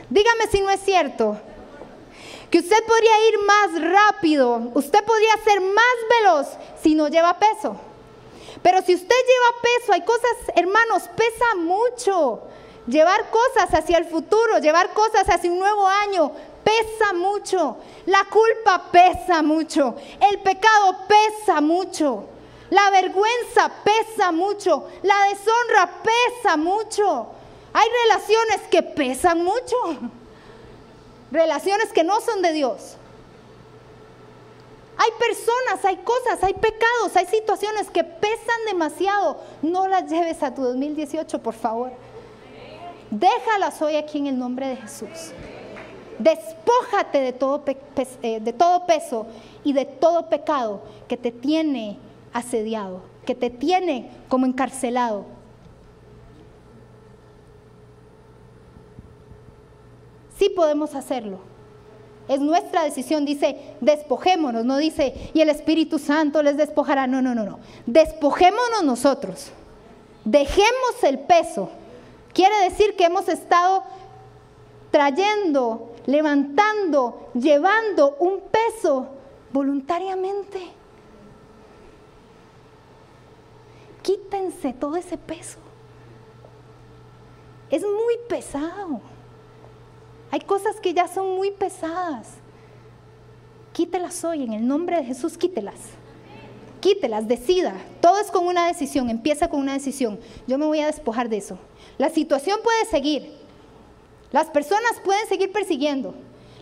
Dígame 0.09 0.47
si 0.51 0.61
no 0.61 0.71
es 0.71 0.79
cierto 0.79 1.37
que 2.49 2.57
usted 2.57 2.83
podría 2.87 3.29
ir 3.29 3.35
más 3.45 3.91
rápido, 3.93 4.71
usted 4.73 5.03
podría 5.05 5.37
ser 5.45 5.61
más 5.61 5.95
veloz 6.09 6.47
si 6.81 6.95
no 6.95 7.07
lleva 7.07 7.37
peso. 7.37 7.79
Pero 8.63 8.81
si 8.81 8.95
usted 8.95 9.15
lleva 9.15 9.61
peso, 9.61 9.93
hay 9.93 10.01
cosas, 10.01 10.55
hermanos, 10.55 11.03
pesa 11.15 11.55
mucho. 11.55 12.47
Llevar 12.87 13.29
cosas 13.29 13.73
hacia 13.73 13.97
el 13.97 14.05
futuro, 14.05 14.57
llevar 14.57 14.93
cosas 14.93 15.29
hacia 15.29 15.51
un 15.51 15.59
nuevo 15.59 15.87
año, 15.87 16.31
pesa 16.63 17.13
mucho. 17.13 17.77
La 18.05 18.25
culpa 18.25 18.89
pesa 18.91 19.41
mucho. 19.41 19.95
El 20.19 20.39
pecado 20.39 20.97
pesa 21.07 21.61
mucho. 21.61 22.25
La 22.71 22.89
vergüenza 22.89 23.71
pesa 23.83 24.31
mucho. 24.31 24.87
La 25.03 25.15
deshonra 25.29 26.01
pesa 26.01 26.57
mucho. 26.57 27.27
Hay 27.73 27.87
relaciones 28.03 28.61
que 28.69 28.81
pesan 28.81 29.43
mucho. 29.43 29.75
Relaciones 31.31 31.93
que 31.93 32.03
no 32.03 32.19
son 32.19 32.41
de 32.41 32.51
Dios. 32.53 32.97
Hay 34.97 35.11
personas, 35.17 35.83
hay 35.85 35.97
cosas, 35.97 36.43
hay 36.43 36.53
pecados, 36.53 37.15
hay 37.15 37.25
situaciones 37.25 37.89
que 37.89 38.03
pesan 38.03 38.65
demasiado. 38.67 39.37
No 39.61 39.87
las 39.87 40.09
lleves 40.09 40.43
a 40.43 40.53
tu 40.53 40.61
2018, 40.61 41.39
por 41.39 41.53
favor. 41.53 41.91
Déjalas 43.11 43.81
hoy 43.81 43.97
aquí 43.97 44.19
en 44.19 44.27
el 44.27 44.39
nombre 44.39 44.67
de 44.69 44.77
Jesús. 44.77 45.33
Despójate 46.17 47.19
de 47.19 47.33
todo, 47.33 47.63
eh, 48.23 48.39
de 48.39 48.53
todo 48.53 48.85
peso 48.85 49.27
y 49.63 49.73
de 49.73 49.85
todo 49.85 50.29
pecado 50.29 50.81
que 51.09 51.17
te 51.17 51.31
tiene 51.31 51.97
asediado, 52.31 53.01
que 53.25 53.35
te 53.35 53.49
tiene 53.49 54.09
como 54.29 54.45
encarcelado. 54.45 55.25
Sí 60.37 60.49
podemos 60.49 60.95
hacerlo. 60.95 61.39
Es 62.29 62.39
nuestra 62.39 62.83
decisión, 62.83 63.25
dice, 63.25 63.75
despojémonos, 63.81 64.63
no 64.63 64.77
dice, 64.77 65.31
y 65.33 65.41
el 65.41 65.49
Espíritu 65.49 65.99
Santo 65.99 66.41
les 66.41 66.55
despojará. 66.55 67.07
No, 67.07 67.21
no, 67.21 67.35
no, 67.35 67.43
no. 67.43 67.59
Despojémonos 67.85 68.83
nosotros. 68.85 69.51
Dejemos 70.23 71.03
el 71.03 71.19
peso. 71.19 71.69
Quiere 72.33 72.55
decir 72.63 72.95
que 72.95 73.05
hemos 73.05 73.27
estado 73.27 73.83
trayendo 74.91 75.91
levantando, 76.05 77.29
llevando 77.33 78.15
un 78.19 78.41
peso 78.41 79.07
voluntariamente. 79.51 80.71
Quítense 84.01 84.73
todo 84.73 84.95
ese 84.95 85.17
peso. 85.17 85.59
Es 87.69 87.83
muy 87.83 88.17
pesado. 88.27 88.99
Hay 90.31 90.41
cosas 90.41 90.79
que 90.79 90.93
ya 90.93 91.07
son 91.07 91.35
muy 91.35 91.51
pesadas. 91.51 92.29
Quítelas 93.73 94.23
hoy, 94.23 94.43
en 94.43 94.53
el 94.53 94.67
nombre 94.67 94.97
de 94.97 95.05
Jesús, 95.05 95.37
quítelas. 95.37 95.79
Quítelas, 96.79 97.27
decida. 97.27 97.75
Todo 98.01 98.17
es 98.17 98.31
con 98.31 98.47
una 98.47 98.67
decisión, 98.67 99.09
empieza 99.09 99.49
con 99.49 99.59
una 99.59 99.73
decisión. 99.73 100.19
Yo 100.47 100.57
me 100.57 100.65
voy 100.65 100.79
a 100.79 100.87
despojar 100.87 101.29
de 101.29 101.37
eso. 101.37 101.57
La 101.97 102.09
situación 102.09 102.59
puede 102.63 102.85
seguir, 102.85 103.33
las 104.31 104.49
personas 104.49 104.99
pueden 105.03 105.27
seguir 105.27 105.51
persiguiendo. 105.51 106.15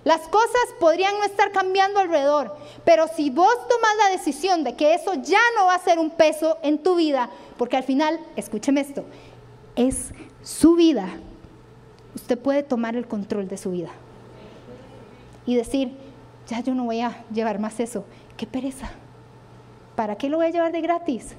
Las 0.03 0.21
cosas 0.29 0.61
podrían 0.79 1.17
no 1.17 1.25
estar 1.25 1.51
cambiando 1.51 1.99
alrededor, 1.99 2.55
pero 2.85 3.07
si 3.07 3.29
vos 3.29 3.53
tomas 3.67 3.91
la 3.97 4.09
decisión 4.11 4.63
de 4.63 4.75
que 4.75 4.93
eso 4.93 5.13
ya 5.15 5.41
no 5.57 5.65
va 5.65 5.75
a 5.75 5.83
ser 5.83 5.99
un 5.99 6.09
peso 6.09 6.57
en 6.61 6.81
tu 6.81 6.95
vida, 6.95 7.29
porque 7.57 7.75
al 7.75 7.83
final, 7.83 8.19
escúcheme 8.37 8.79
esto, 8.79 9.03
es 9.75 10.13
su 10.41 10.75
vida, 10.75 11.09
usted 12.15 12.39
puede 12.39 12.63
tomar 12.63 12.95
el 12.95 13.07
control 13.07 13.49
de 13.49 13.57
su 13.57 13.71
vida 13.71 13.91
y 15.45 15.55
decir, 15.55 15.91
ya 16.47 16.61
yo 16.61 16.73
no 16.73 16.85
voy 16.85 17.01
a 17.01 17.25
llevar 17.33 17.59
más 17.59 17.79
eso, 17.81 18.05
qué 18.37 18.47
pereza, 18.47 18.89
¿para 19.95 20.15
qué 20.15 20.29
lo 20.29 20.37
voy 20.37 20.47
a 20.47 20.51
llevar 20.51 20.71
de 20.71 20.81
gratis? 20.81 21.35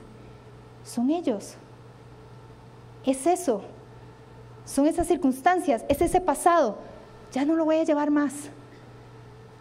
Son 0.84 1.10
ellos, 1.10 1.54
es 3.06 3.26
eso, 3.26 3.62
son 4.70 4.86
esas 4.86 5.08
circunstancias, 5.08 5.84
es 5.88 6.00
ese 6.00 6.20
pasado. 6.20 6.78
Ya 7.32 7.44
no 7.44 7.56
lo 7.56 7.64
voy 7.64 7.76
a 7.76 7.84
llevar 7.84 8.10
más. 8.10 8.32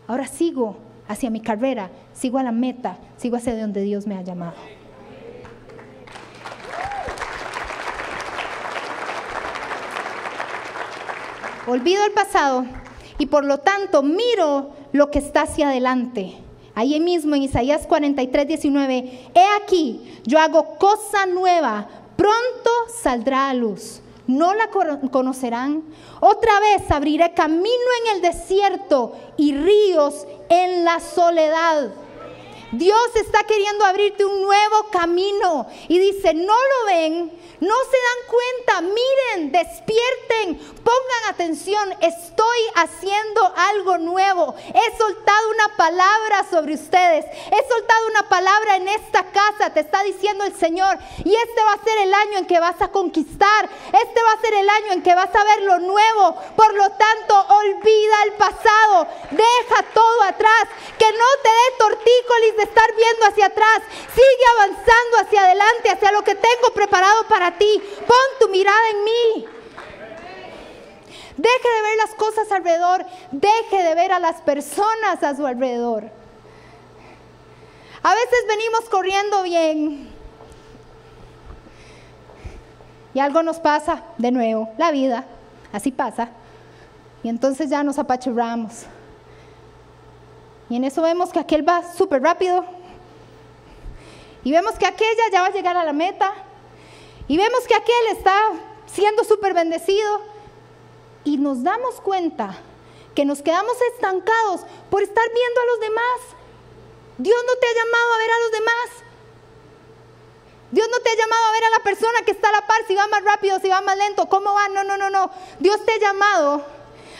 Ahora 0.08 0.28
sigo 0.28 0.78
hacia 1.08 1.32
mi 1.32 1.42
carrera, 1.42 1.90
sigo 2.14 2.38
a 2.38 2.44
la 2.44 2.52
meta, 2.52 2.98
sigo 3.18 3.36
hacia 3.36 3.60
donde 3.60 3.82
Dios 3.82 4.06
me 4.06 4.16
ha 4.16 4.22
llamado. 4.22 4.54
Olvido 11.68 12.04
el 12.06 12.12
pasado 12.12 12.66
y 13.18 13.28
por 13.28 13.46
lo 13.46 13.60
tanto 13.60 14.02
miro 14.04 14.72
lo 14.92 15.10
que 15.12 15.20
está 15.20 15.44
hacia 15.44 15.70
adelante. 15.70 16.36
Ahí 16.76 17.00
mismo 17.00 17.36
en 17.36 17.44
Isaías 17.44 17.86
43, 17.88 18.48
19, 18.48 19.30
he 19.34 19.64
aquí, 19.64 20.20
yo 20.26 20.40
hago 20.40 20.78
cosa 20.78 21.26
nueva, 21.26 21.88
pronto 22.16 22.70
saldrá 23.02 23.50
a 23.50 23.54
luz 23.54 24.02
no 24.30 24.54
la 24.54 24.70
conocerán. 24.70 25.84
Otra 26.20 26.60
vez 26.60 26.90
abriré 26.92 27.34
camino 27.34 27.66
en 28.06 28.16
el 28.16 28.22
desierto 28.22 29.14
y 29.38 29.56
ríos 29.56 30.28
en 30.50 30.86
la 30.86 31.00
soledad. 31.00 31.90
Dios 32.72 33.16
está 33.16 33.44
queriendo 33.46 33.84
abrirte 33.84 34.24
un 34.24 34.44
nuevo 34.44 34.86
camino 34.92 35.66
y 35.88 35.98
dice, 35.98 36.36
no 36.36 36.54
lo 36.54 36.86
ven, 36.86 37.32
no 37.60 37.76
se 37.92 37.98
dan 37.98 38.22
cuenta, 38.28 38.82
miren, 38.82 39.52
despierten, 39.52 40.58
pongan 40.84 41.30
atención, 41.30 41.94
estoy 42.02 42.60
haciendo 42.76 43.54
algo 43.56 43.98
nuevo. 43.98 44.56
He 44.58 44.98
soltado 44.98 45.50
una 45.50 45.76
palabra 45.76 46.46
sobre 46.50 46.76
ustedes, 46.76 47.26
he 47.26 47.68
soltado 47.68 48.08
una 48.08 48.30
palabra 48.30 48.78
en 48.78 48.88
esta 48.88 49.24
casa, 49.24 49.74
te 49.74 49.82
está 49.82 50.04
diciendo 50.04 50.46
el 50.46 50.56
Señor, 50.56 50.98
y 51.24 51.36
este 51.36 51.64
va 51.64 51.74
a 51.74 51.84
ser 51.84 51.98
el 51.98 52.14
año 52.14 52.38
en 52.40 52.48
que 52.48 52.60
vas 52.60 52.82
a 52.82 52.92
conquistar, 52.92 53.70
este 53.86 54.24
va 54.24 54.32
a 54.32 54.42
ser 54.42 54.54
el 54.54 54.70
año 54.70 54.92
en 54.94 55.04
que 55.04 55.16
vas 55.16 55.36
a 55.36 55.44
ver 55.44 55.62
lo 55.64 55.80
nuevo. 55.80 56.36
Por 56.56 56.74
lo 56.74 56.90
tanto, 56.92 57.46
olvida 57.50 58.24
el 58.24 58.34
pasado, 58.34 59.08
deja 59.32 59.84
todo 59.94 60.24
atrás, 60.24 60.64
que 60.98 61.12
no 61.12 61.26
te 61.44 61.50
dé 61.50 61.78
tortícolis 61.78 62.58
de 62.58 62.64
estar 62.64 62.96
viendo 62.96 63.26
hacia 63.26 63.46
atrás, 63.48 63.82
sigue 64.14 64.46
avanzando 64.56 65.18
hacia 65.22 65.44
adelante, 65.44 65.90
hacia 65.90 66.12
lo 66.12 66.24
que 66.24 66.36
tengo 66.36 66.74
preparado 66.74 67.28
para 67.28 67.49
ti. 67.58 67.82
Pon 68.00 68.16
tu 68.40 68.50
mirada 68.50 68.90
en 68.92 69.04
mí. 69.04 69.46
Deje 71.38 71.70
de 71.76 71.82
ver 71.82 71.98
las 71.98 72.16
cosas 72.16 72.52
alrededor. 72.52 73.06
Deje 73.32 73.84
de 73.84 73.96
ver 73.96 74.12
a 74.12 74.20
las 74.20 74.42
personas 74.42 75.24
a 75.24 75.36
su 75.36 75.46
alrededor. 75.46 76.12
A 78.02 78.14
veces 78.14 78.40
venimos 78.48 78.90
corriendo 78.90 79.44
bien. 79.44 80.10
Y 83.14 83.20
algo 83.20 83.44
nos 83.44 83.60
pasa 83.60 84.04
de 84.18 84.32
nuevo, 84.32 84.70
la 84.78 84.92
vida, 84.92 85.26
así 85.74 85.92
pasa. 85.92 86.30
Y 87.24 87.30
entonces 87.30 87.70
ya 87.70 87.84
nos 87.84 87.98
apachurramos. 88.00 88.84
Y 90.70 90.76
en 90.76 90.84
eso 90.84 91.02
vemos 91.02 91.32
que 91.32 91.40
aquel 91.40 91.68
va 91.68 91.84
súper 91.94 92.22
rápido. 92.22 92.64
Y 94.44 94.52
vemos 94.52 94.76
que 94.76 94.86
aquella 94.86 95.24
ya 95.32 95.42
va 95.42 95.48
a 95.48 95.52
llegar 95.52 95.76
a 95.76 95.84
la 95.84 95.94
meta. 95.94 96.32
Y 97.30 97.38
vemos 97.38 97.66
que 97.68 97.76
aquel 97.76 98.08
está 98.18 98.36
siendo 98.88 99.24
súper 99.24 99.54
bendecido 99.54 100.20
y 101.24 101.38
nos 101.38 101.64
damos 101.64 102.02
cuenta 102.02 102.58
que 103.14 103.24
nos 103.24 103.44
quedamos 103.44 103.78
estancados 103.94 104.62
por 104.90 105.04
estar 105.04 105.24
viendo 105.32 105.62
a 105.62 105.66
los 105.66 105.80
demás. 105.80 106.40
Dios 107.20 107.38
no 107.46 107.56
te 107.60 107.68
ha 107.68 107.74
llamado 107.86 108.14
a 108.14 108.18
ver 108.18 108.32
a 108.32 108.40
los 108.40 108.52
demás. 108.52 109.10
Dios 110.72 110.88
no 110.90 111.00
te 111.02 111.10
ha 111.12 111.16
llamado 111.16 111.46
a 111.46 111.52
ver 111.52 111.64
a 111.66 111.70
la 111.70 111.84
persona 111.84 112.22
que 112.26 112.32
está 112.32 112.50
a 112.50 112.54
la 112.54 112.68
par, 112.68 112.82
si 112.88 112.96
va 112.96 113.06
más 113.08 113.24
rápido, 113.24 113.60
si 113.60 113.70
va 113.70 113.82
más 113.82 113.98
lento, 113.98 114.28
cómo 114.28 114.52
va. 114.54 114.68
No, 114.70 114.84
no, 114.84 114.98
no, 114.98 115.12
no. 115.12 115.30
Dios 115.60 115.86
te 115.86 115.94
ha 115.94 116.00
llamado 116.00 116.66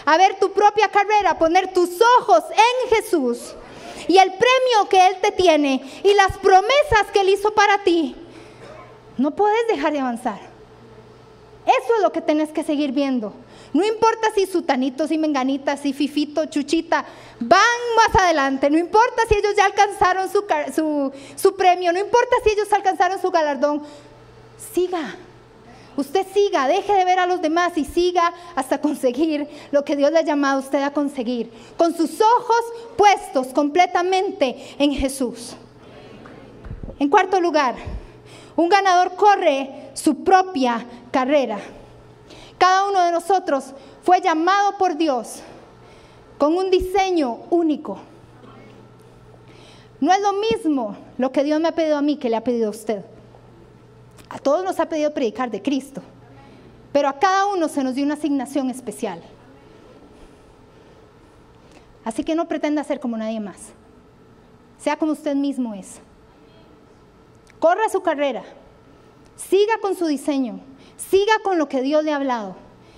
a 0.06 0.18
ver 0.18 0.40
tu 0.40 0.52
propia 0.54 0.90
carrera, 0.90 1.38
poner 1.38 1.72
tus 1.72 2.02
ojos 2.20 2.44
en 2.50 2.96
Jesús 2.96 3.54
y 4.08 4.18
el 4.18 4.34
premio 4.34 4.90
que 4.90 5.06
Él 5.06 5.18
te 5.22 5.32
tiene 5.32 6.02
y 6.04 6.16
las 6.16 6.36
promesas 6.40 7.12
que 7.14 7.22
Él 7.22 7.30
hizo 7.30 7.52
para 7.52 7.84
ti. 7.84 8.16
No 9.20 9.32
puedes 9.32 9.68
dejar 9.68 9.92
de 9.92 10.00
avanzar. 10.00 10.40
Eso 11.66 11.96
es 11.98 12.02
lo 12.02 12.12
que 12.12 12.22
tenés 12.22 12.50
que 12.50 12.64
seguir 12.64 12.94
viendo. 12.94 13.34
No 13.74 13.86
importa 13.86 14.30
si 14.34 14.46
sutanito, 14.46 15.08
si 15.08 15.18
menganita, 15.18 15.76
si 15.76 15.92
fifito, 15.92 16.46
chuchita, 16.46 17.06
van 17.40 17.60
más 17.98 18.24
adelante. 18.24 18.70
No 18.70 18.78
importa 18.78 19.24
si 19.28 19.36
ellos 19.36 19.54
ya 19.58 19.66
alcanzaron 19.66 20.30
su, 20.30 21.12
su 21.36 21.56
premio, 21.56 21.92
no 21.92 22.00
importa 22.00 22.38
si 22.44 22.52
ellos 22.52 22.72
alcanzaron 22.72 23.22
su 23.22 23.30
galardón. 23.30 23.84
Siga. 24.74 25.18
Usted 25.98 26.26
siga, 26.34 26.70
deje 26.70 26.94
de 26.94 27.04
ver 27.04 27.20
a 27.20 27.26
los 27.26 27.42
demás 27.42 27.78
y 27.78 27.84
siga 27.84 28.34
hasta 28.56 28.80
conseguir 28.80 29.50
lo 29.72 29.84
que 29.84 29.98
Dios 29.98 30.14
le 30.14 30.20
ha 30.20 30.24
llamado 30.24 30.62
a 30.62 30.64
usted 30.64 30.82
a 30.82 30.94
conseguir. 30.94 31.52
Con 31.76 31.94
sus 31.94 32.22
ojos 32.22 32.62
puestos 32.96 33.48
completamente 33.48 34.76
en 34.80 34.94
Jesús. 34.94 35.58
En 37.00 37.10
cuarto 37.10 37.42
lugar, 37.42 37.76
Un 38.60 38.68
ganador 38.68 39.16
corre 39.16 39.90
su 39.94 40.22
propia 40.22 40.86
carrera. 41.12 41.60
Cada 42.58 42.90
uno 42.90 43.02
de 43.06 43.14
nosotros 43.14 43.74
fue 44.04 44.20
llamado 44.20 44.78
por 44.78 44.98
Dios 44.98 45.40
con 46.38 46.58
un 46.58 46.70
diseño 46.70 47.38
único. 47.52 48.00
No 50.02 50.12
es 50.12 50.20
lo 50.20 50.34
mismo 50.34 50.98
lo 51.18 51.32
que 51.32 51.46
Dios 51.46 51.62
me 51.62 51.70
ha 51.70 51.72
pedido 51.74 51.96
a 51.96 52.02
mí 52.02 52.18
que 52.18 52.30
le 52.30 52.36
ha 52.36 52.44
pedido 52.44 52.68
a 52.68 52.72
usted. 52.72 53.06
A 54.28 54.40
todos 54.40 54.66
nos 54.66 54.78
ha 54.82 54.90
pedido 54.90 55.14
predicar 55.14 55.50
de 55.50 55.62
Cristo, 55.62 56.02
pero 56.92 57.08
a 57.08 57.18
cada 57.18 57.46
uno 57.46 57.70
se 57.70 57.82
nos 57.82 57.96
dio 57.96 58.04
una 58.04 58.16
asignación 58.16 58.70
especial. 58.70 59.22
Así 62.04 62.26
que 62.26 62.36
no 62.36 62.50
pretenda 62.50 62.84
ser 62.84 63.00
como 63.00 63.16
nadie 63.16 63.40
más. 63.40 63.70
Sea 64.80 64.98
como 64.98 65.14
usted 65.14 65.34
mismo 65.34 65.74
es. 65.74 66.02
Corra 67.60 67.90
su 67.90 68.02
carrera. 68.02 68.44
Siga 69.36 69.78
con 69.82 69.96
su 69.96 70.06
diseño. 70.08 70.62
Siga 70.98 71.40
con 71.44 71.58
lo 71.58 71.70
que 71.70 71.82
Dios 71.82 72.04
le 72.04 72.12
ha 72.12 72.18
hablado. 72.18 72.56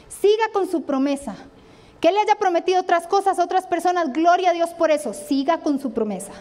Siga 0.08 0.50
con 0.54 0.70
su 0.70 0.84
promesa. 0.84 1.36
Que 2.00 2.12
le 2.12 2.20
haya 2.20 2.36
prometido 2.36 2.82
otras 2.82 3.08
cosas 3.08 3.38
a 3.38 3.44
otras 3.44 3.68
personas, 3.68 4.12
gloria 4.12 4.50
a 4.50 4.54
Dios 4.54 4.72
por 4.72 4.92
eso. 4.92 5.14
Siga 5.14 5.60
con 5.60 5.80
su 5.80 5.94
promesa. 5.94 6.32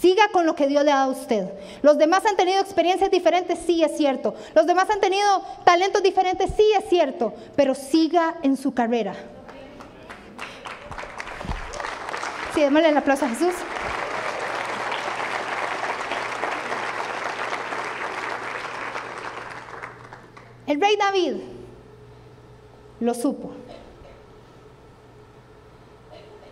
Siga 0.00 0.28
con 0.32 0.46
lo 0.46 0.54
que 0.54 0.66
Dios 0.66 0.82
le 0.84 0.92
ha 0.92 0.96
dado 0.96 1.12
a 1.12 1.14
usted. 1.14 1.50
Los 1.82 1.98
demás 1.98 2.24
han 2.24 2.36
tenido 2.36 2.60
experiencias 2.60 3.10
diferentes, 3.10 3.58
sí 3.66 3.84
es 3.84 3.96
cierto. 3.96 4.34
Los 4.54 4.66
demás 4.66 4.88
han 4.88 5.00
tenido 5.00 5.42
talentos 5.64 6.02
diferentes, 6.02 6.50
sí 6.56 6.64
es 6.78 6.88
cierto. 6.88 7.34
Pero 7.56 7.74
siga 7.74 8.36
en 8.42 8.56
su 8.56 8.72
carrera. 8.72 9.14
Sí, 12.54 12.62
démosle 12.62 12.88
el 12.88 12.96
aplauso 12.96 13.26
a 13.26 13.28
Jesús. 13.28 13.54
El 20.70 20.80
rey 20.80 20.94
David 20.94 21.32
lo 23.00 23.12
supo. 23.12 23.50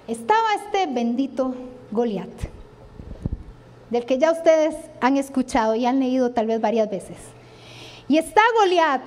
Estaba 0.09 0.55
este 0.55 0.93
bendito 0.93 1.55
Goliat, 1.93 2.29
del 3.91 4.05
que 4.07 4.19
ya 4.19 4.33
ustedes 4.33 4.75
han 5.01 5.19
escuchado 5.19 5.77
y 5.77 5.87
han 5.87 6.01
leído 6.01 6.33
tal 6.33 6.47
vez 6.49 6.61
varias 6.61 6.91
veces. 6.91 7.17
Y 8.09 8.19
está 8.19 8.43
Goliat 8.59 9.03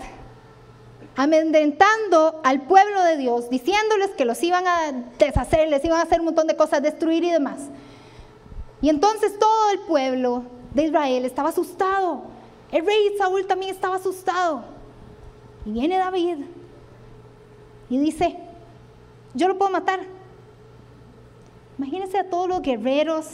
amedrentando 1.17 2.39
al 2.45 2.61
pueblo 2.61 3.03
de 3.03 3.17
Dios, 3.17 3.49
diciéndoles 3.49 4.11
que 4.11 4.23
los 4.23 4.41
iban 4.41 4.65
a 4.65 4.93
deshacer, 5.19 5.67
les 5.67 5.83
iban 5.83 5.99
a 5.99 6.03
hacer 6.03 6.21
un 6.21 6.27
montón 6.27 6.47
de 6.47 6.55
cosas, 6.55 6.81
destruir 6.81 7.25
y 7.25 7.31
demás. 7.31 7.63
Y 8.81 8.87
entonces 8.87 9.37
todo 9.37 9.71
el 9.71 9.79
pueblo 9.79 10.43
de 10.73 10.85
Israel 10.85 11.25
estaba 11.25 11.49
asustado. 11.49 12.21
El 12.71 12.85
rey 12.85 13.13
Saúl 13.17 13.45
también 13.45 13.75
estaba 13.75 13.97
asustado. 13.97 14.79
Y 15.65 15.71
viene 15.71 15.97
David 15.97 16.37
y 17.89 17.97
dice, 17.97 18.37
yo 19.33 19.47
lo 19.47 19.57
puedo 19.57 19.71
matar. 19.71 20.01
Imagínense 21.77 22.17
a 22.17 22.29
todos 22.29 22.47
los 22.47 22.61
guerreros 22.61 23.27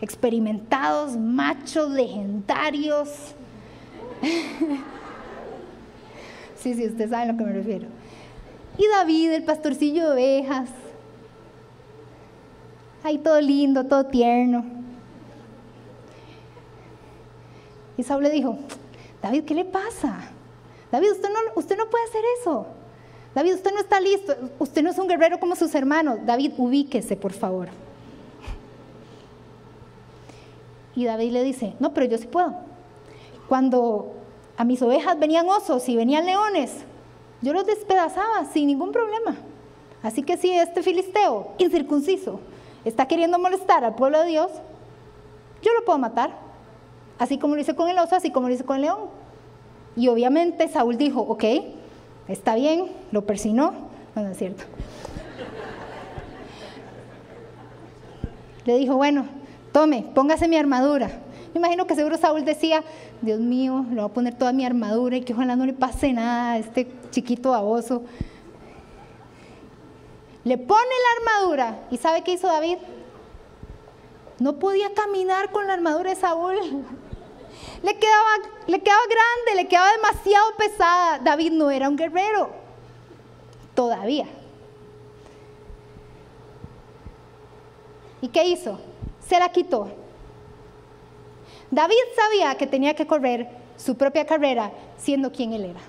experimentados, 0.00 1.16
machos, 1.16 1.90
legendarios. 1.90 3.08
sí, 6.56 6.74
sí, 6.74 6.86
ustedes 6.86 7.10
saben 7.10 7.30
a 7.30 7.32
lo 7.32 7.38
que 7.38 7.44
me 7.44 7.52
refiero. 7.52 7.86
Y 8.76 8.86
David, 8.88 9.32
el 9.32 9.44
pastorcillo 9.44 10.06
de 10.06 10.12
ovejas. 10.12 10.70
Ahí 13.04 13.18
todo 13.18 13.40
lindo, 13.40 13.84
todo 13.84 14.06
tierno. 14.06 14.64
Y 17.96 18.02
Saúl 18.02 18.22
le 18.22 18.30
dijo, 18.30 18.58
David, 19.20 19.44
¿qué 19.44 19.54
le 19.54 19.64
pasa? 19.64 20.31
David, 20.92 21.12
usted 21.12 21.30
no, 21.30 21.38
usted 21.56 21.76
no 21.76 21.88
puede 21.90 22.04
hacer 22.04 22.22
eso. 22.38 22.66
David, 23.34 23.54
usted 23.54 23.72
no 23.72 23.80
está 23.80 23.98
listo. 23.98 24.36
Usted 24.58 24.82
no 24.82 24.90
es 24.90 24.98
un 24.98 25.08
guerrero 25.08 25.40
como 25.40 25.56
sus 25.56 25.74
hermanos. 25.74 26.18
David, 26.24 26.52
ubíquese, 26.58 27.16
por 27.16 27.32
favor. 27.32 27.68
Y 30.94 31.06
David 31.06 31.32
le 31.32 31.42
dice, 31.42 31.74
no, 31.80 31.94
pero 31.94 32.06
yo 32.06 32.18
sí 32.18 32.26
puedo. 32.26 32.54
Cuando 33.48 34.12
a 34.58 34.64
mis 34.64 34.82
ovejas 34.82 35.18
venían 35.18 35.48
osos 35.48 35.88
y 35.88 35.96
venían 35.96 36.26
leones, 36.26 36.84
yo 37.40 37.54
los 37.54 37.64
despedazaba 37.64 38.44
sin 38.52 38.66
ningún 38.66 38.92
problema. 38.92 39.36
Así 40.02 40.22
que 40.22 40.36
si 40.36 40.52
este 40.52 40.82
filisteo 40.82 41.52
incircunciso 41.56 42.40
está 42.84 43.06
queriendo 43.06 43.38
molestar 43.38 43.82
al 43.82 43.94
pueblo 43.94 44.20
de 44.20 44.26
Dios, 44.26 44.50
yo 45.62 45.72
lo 45.72 45.84
puedo 45.86 45.98
matar. 45.98 46.36
Así 47.18 47.38
como 47.38 47.54
lo 47.54 47.62
hice 47.62 47.74
con 47.74 47.88
el 47.88 47.98
oso, 47.98 48.14
así 48.14 48.30
como 48.30 48.48
lo 48.48 48.54
hice 48.54 48.64
con 48.64 48.76
el 48.76 48.82
león. 48.82 49.21
Y 49.96 50.08
obviamente 50.08 50.68
Saúl 50.68 50.96
dijo, 50.96 51.20
ok, 51.20 51.44
está 52.28 52.54
bien, 52.54 52.86
lo 53.10 53.26
persinó, 53.26 53.74
no, 54.14 54.28
es 54.28 54.38
cierto. 54.38 54.64
Le 58.64 58.78
dijo, 58.78 58.96
bueno, 58.96 59.26
tome, 59.72 60.04
póngase 60.14 60.48
mi 60.48 60.56
armadura. 60.56 61.10
Me 61.52 61.58
imagino 61.58 61.86
que 61.86 61.94
seguro 61.94 62.16
Saúl 62.16 62.44
decía, 62.44 62.82
Dios 63.20 63.40
mío, 63.40 63.84
le 63.90 63.96
voy 63.96 64.04
a 64.04 64.08
poner 64.08 64.34
toda 64.34 64.52
mi 64.52 64.64
armadura 64.64 65.16
y 65.16 65.22
que 65.22 65.34
ojalá 65.34 65.56
no 65.56 65.66
le 65.66 65.74
pase 65.74 66.12
nada 66.12 66.52
a 66.52 66.58
este 66.58 66.90
chiquito 67.10 67.50
baboso. 67.50 68.02
Le 70.44 70.58
pone 70.58 70.80
la 70.80 71.32
armadura 71.32 71.80
y 71.90 71.98
¿sabe 71.98 72.22
qué 72.22 72.32
hizo 72.32 72.46
David? 72.46 72.78
No 74.38 74.58
podía 74.58 74.92
caminar 74.94 75.52
con 75.52 75.66
la 75.66 75.74
armadura 75.74 76.10
de 76.10 76.16
Saúl 76.16 76.56
le 77.82 77.98
quedaba, 77.98 78.30
le 78.66 78.80
quedaba 78.80 79.02
grande, 79.06 79.62
le 79.62 79.68
quedaba 79.68 79.90
demasiado 79.92 80.56
pesada. 80.56 81.18
David 81.18 81.52
no 81.52 81.70
era 81.70 81.88
un 81.88 81.96
guerrero, 81.96 82.50
todavía. 83.74 84.26
¿Y 88.20 88.28
qué 88.28 88.44
hizo? 88.44 88.78
Se 89.26 89.38
la 89.38 89.50
quitó. 89.50 89.90
David 91.70 91.96
sabía 92.14 92.54
que 92.56 92.66
tenía 92.66 92.94
que 92.94 93.06
correr 93.06 93.48
su 93.76 93.96
propia 93.96 94.26
carrera 94.26 94.70
siendo 94.96 95.32
quien 95.32 95.52
él 95.52 95.64
era. 95.64 95.80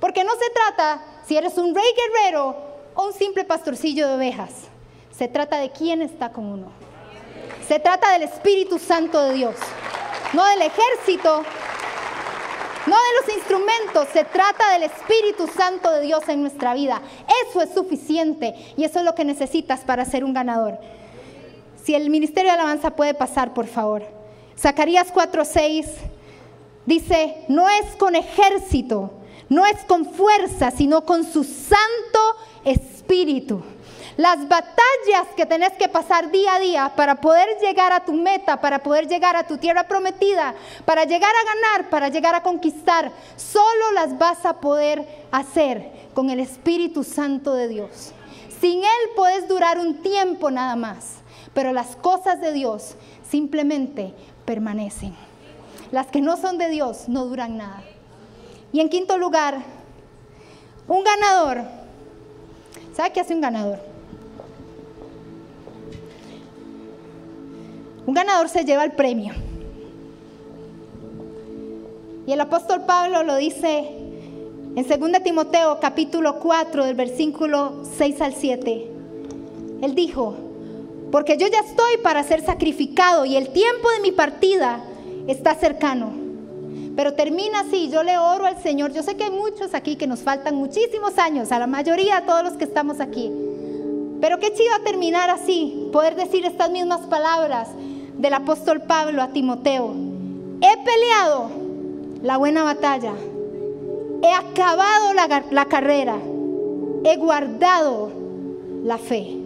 Porque 0.00 0.24
no 0.24 0.32
se 0.36 0.50
trata 0.50 1.02
si 1.26 1.36
eres 1.36 1.58
un 1.58 1.74
rey 1.74 1.92
guerrero 1.94 2.56
o 2.94 3.06
un 3.06 3.12
simple 3.12 3.44
pastorcillo 3.44 4.08
de 4.08 4.14
ovejas. 4.14 4.68
Se 5.10 5.28
trata 5.28 5.58
de 5.58 5.70
quién 5.70 6.00
está 6.00 6.32
con 6.32 6.46
uno. 6.46 6.87
Se 7.68 7.78
trata 7.78 8.12
del 8.12 8.22
Espíritu 8.22 8.78
Santo 8.78 9.22
de 9.24 9.34
Dios, 9.34 9.54
no 10.32 10.42
del 10.46 10.62
ejército, 10.62 11.42
no 12.86 12.96
de 12.96 13.20
los 13.20 13.36
instrumentos, 13.36 14.08
se 14.10 14.24
trata 14.24 14.72
del 14.72 14.84
Espíritu 14.84 15.46
Santo 15.46 15.90
de 15.92 16.00
Dios 16.00 16.26
en 16.28 16.40
nuestra 16.40 16.72
vida. 16.72 17.02
Eso 17.46 17.60
es 17.60 17.74
suficiente 17.74 18.54
y 18.78 18.84
eso 18.84 19.00
es 19.00 19.04
lo 19.04 19.14
que 19.14 19.26
necesitas 19.26 19.80
para 19.80 20.06
ser 20.06 20.24
un 20.24 20.32
ganador. 20.32 20.78
Si 21.84 21.94
el 21.94 22.08
ministerio 22.08 22.50
de 22.50 22.54
alabanza 22.54 22.96
puede 22.96 23.12
pasar, 23.12 23.52
por 23.52 23.66
favor. 23.66 24.02
Zacarías 24.58 25.12
4:6 25.12 25.88
dice, 26.86 27.44
no 27.48 27.68
es 27.68 27.84
con 27.96 28.16
ejército, 28.16 29.10
no 29.50 29.66
es 29.66 29.84
con 29.84 30.06
fuerza, 30.06 30.70
sino 30.70 31.04
con 31.04 31.22
su 31.22 31.44
Santo 31.44 32.18
Espíritu. 32.64 33.62
Las 34.18 34.48
batallas 34.48 35.28
que 35.36 35.46
tenés 35.46 35.74
que 35.74 35.88
pasar 35.88 36.32
día 36.32 36.56
a 36.56 36.58
día 36.58 36.92
para 36.96 37.20
poder 37.20 37.46
llegar 37.60 37.92
a 37.92 38.04
tu 38.04 38.12
meta, 38.12 38.60
para 38.60 38.80
poder 38.80 39.06
llegar 39.06 39.36
a 39.36 39.46
tu 39.46 39.58
tierra 39.58 39.86
prometida, 39.86 40.56
para 40.84 41.04
llegar 41.04 41.30
a 41.30 41.54
ganar, 41.54 41.88
para 41.88 42.08
llegar 42.08 42.34
a 42.34 42.42
conquistar, 42.42 43.12
solo 43.36 43.92
las 43.94 44.18
vas 44.18 44.44
a 44.44 44.54
poder 44.54 45.06
hacer 45.30 45.92
con 46.14 46.30
el 46.30 46.40
Espíritu 46.40 47.04
Santo 47.04 47.54
de 47.54 47.68
Dios. 47.68 48.12
Sin 48.60 48.80
Él 48.80 49.10
puedes 49.14 49.46
durar 49.46 49.78
un 49.78 50.02
tiempo 50.02 50.50
nada 50.50 50.74
más, 50.74 51.18
pero 51.54 51.72
las 51.72 51.94
cosas 51.94 52.40
de 52.40 52.52
Dios 52.52 52.96
simplemente 53.30 54.14
permanecen. 54.44 55.14
Las 55.92 56.08
que 56.08 56.20
no 56.20 56.36
son 56.36 56.58
de 56.58 56.70
Dios 56.70 57.08
no 57.08 57.26
duran 57.26 57.56
nada. 57.56 57.84
Y 58.72 58.80
en 58.80 58.88
quinto 58.88 59.16
lugar, 59.16 59.62
un 60.88 61.04
ganador. 61.04 61.62
¿Sabe 62.96 63.12
qué 63.12 63.20
hace 63.20 63.32
un 63.32 63.42
ganador? 63.42 63.87
Un 68.08 68.14
ganador 68.14 68.48
se 68.48 68.64
lleva 68.64 68.84
el 68.84 68.92
premio. 68.92 69.34
Y 72.26 72.32
el 72.32 72.40
apóstol 72.40 72.86
Pablo 72.86 73.22
lo 73.22 73.36
dice 73.36 73.86
en 74.74 74.88
2 74.88 75.22
Timoteo 75.22 75.78
capítulo 75.78 76.38
4 76.38 76.86
del 76.86 76.94
versículo 76.94 77.82
6 77.98 78.20
al 78.22 78.32
7. 78.32 78.90
Él 79.82 79.94
dijo, 79.94 80.34
porque 81.12 81.36
yo 81.36 81.48
ya 81.48 81.60
estoy 81.60 81.98
para 82.02 82.22
ser 82.22 82.42
sacrificado 82.42 83.26
y 83.26 83.36
el 83.36 83.50
tiempo 83.50 83.90
de 83.90 84.00
mi 84.00 84.12
partida 84.12 84.80
está 85.26 85.54
cercano. 85.54 86.10
Pero 86.96 87.12
termina 87.12 87.60
así, 87.60 87.90
yo 87.90 88.02
le 88.02 88.16
oro 88.16 88.46
al 88.46 88.56
Señor. 88.62 88.94
Yo 88.94 89.02
sé 89.02 89.18
que 89.18 89.24
hay 89.24 89.30
muchos 89.32 89.74
aquí 89.74 89.96
que 89.96 90.06
nos 90.06 90.20
faltan 90.20 90.54
muchísimos 90.54 91.18
años, 91.18 91.52
a 91.52 91.58
la 91.58 91.66
mayoría 91.66 92.20
de 92.20 92.26
todos 92.26 92.42
los 92.42 92.54
que 92.54 92.64
estamos 92.64 93.00
aquí. 93.00 93.30
Pero 94.22 94.38
qué 94.38 94.50
chido 94.54 94.82
terminar 94.82 95.28
así, 95.28 95.90
poder 95.92 96.16
decir 96.16 96.46
estas 96.46 96.70
mismas 96.70 97.02
palabras 97.02 97.68
del 98.18 98.34
apóstol 98.34 98.82
Pablo 98.82 99.22
a 99.22 99.28
Timoteo. 99.28 99.94
he 100.60 100.84
peleado 100.84 101.50
la 102.22 102.36
buena 102.36 102.64
batalla, 102.64 103.12
he 104.22 104.32
acabado 104.32 105.14
la, 105.14 105.44
la 105.50 105.64
carrera, 105.66 106.16
he 107.04 107.16
guardado 107.16 108.10
la 108.84 108.98
fe. 108.98 109.36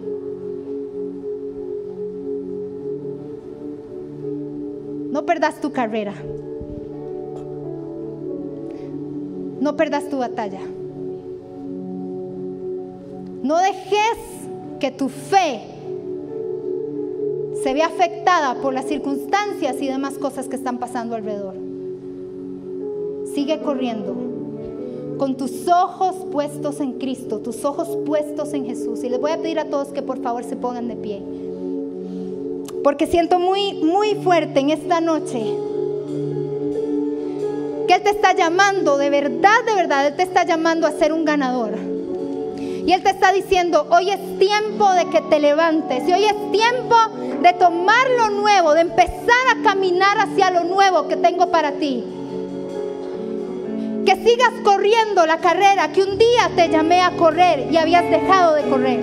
No 5.11 5.27
perdas 5.27 5.61
tu 5.61 5.71
carrera. 5.71 6.13
No 9.61 9.77
perdas 9.77 10.09
tu 10.09 10.17
batalla. 10.17 10.59
No 13.43 13.57
dejes 13.59 14.17
que 14.79 14.89
tu 14.89 15.09
fe 15.09 15.72
se 17.63 17.73
vea 17.73 17.87
afectada 17.87 18.55
por 18.55 18.73
las 18.73 18.85
circunstancias 18.85 19.77
y 19.79 19.87
demás 19.87 20.15
cosas 20.15 20.49
que 20.49 20.57
están 20.57 20.79
pasando 20.79 21.15
alrededor. 21.15 21.55
Sigue 23.33 23.61
corriendo 23.61 24.13
con 25.17 25.37
tus 25.37 25.67
ojos 25.69 26.15
puestos 26.29 26.81
en 26.81 26.99
Cristo, 26.99 27.39
tus 27.39 27.63
ojos 27.63 27.97
puestos 28.05 28.53
en 28.53 28.65
Jesús. 28.65 29.03
Y 29.03 29.09
les 29.09 29.19
voy 29.19 29.31
a 29.31 29.41
pedir 29.41 29.59
a 29.59 29.69
todos 29.69 29.87
que 29.89 30.01
por 30.01 30.21
favor 30.21 30.43
se 30.43 30.57
pongan 30.57 30.89
de 30.89 30.95
pie. 30.97 31.21
Porque 32.83 33.07
siento 33.07 33.39
muy, 33.39 33.75
muy 33.75 34.15
fuerte 34.15 34.59
en 34.59 34.69
esta 34.69 34.99
noche 34.99 35.55
que 37.87 37.93
Él 37.93 38.03
te 38.03 38.09
está 38.09 38.35
llamando, 38.35 38.97
de 38.97 39.09
verdad, 39.09 39.63
de 39.65 39.73
verdad, 39.73 40.07
Él 40.07 40.15
te 40.15 40.23
está 40.23 40.45
llamando 40.45 40.85
a 40.85 40.91
ser 40.91 41.13
un 41.13 41.23
ganador. 41.23 41.71
Y 42.85 42.91
Él 42.91 43.01
te 43.01 43.11
está 43.11 43.31
diciendo, 43.31 43.87
hoy 43.91 44.09
es 44.09 44.39
tiempo 44.39 44.91
de 44.91 45.05
que 45.05 45.21
te 45.21 45.39
levantes. 45.39 46.07
Y 46.07 46.11
hoy 46.11 46.25
es 46.25 46.51
tiempo 46.51 46.95
de 47.41 47.53
tomar 47.53 48.05
lo 48.17 48.29
nuevo, 48.31 48.73
de 48.73 48.81
empezar 48.81 49.45
a 49.51 49.63
caminar 49.63 50.17
hacia 50.19 50.51
lo 50.51 50.65
nuevo 50.65 51.07
que 51.07 51.15
tengo 51.15 51.49
para 51.49 51.71
ti. 51.73 52.03
Que 54.05 54.17
sigas 54.17 54.51
corriendo 54.65 55.25
la 55.25 55.37
carrera 55.37 55.93
que 55.93 56.03
un 56.03 56.17
día 56.17 56.51
te 56.57 56.67
llamé 56.67 57.01
a 57.01 57.15
correr 57.15 57.69
y 57.71 57.77
habías 57.77 58.09
dejado 58.09 58.55
de 58.55 58.63
correr. 58.63 58.99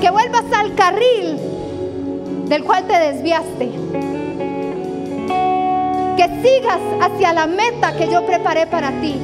Que 0.00 0.10
vuelvas 0.10 0.44
al 0.52 0.74
carril 0.74 1.38
del 2.46 2.64
cual 2.64 2.84
te 2.88 2.98
desviaste. 2.98 3.70
Que 6.16 6.24
sigas 6.42 6.80
hacia 7.00 7.32
la 7.32 7.46
meta 7.46 7.96
que 7.96 8.10
yo 8.10 8.26
preparé 8.26 8.66
para 8.66 8.90
ti. 9.00 9.20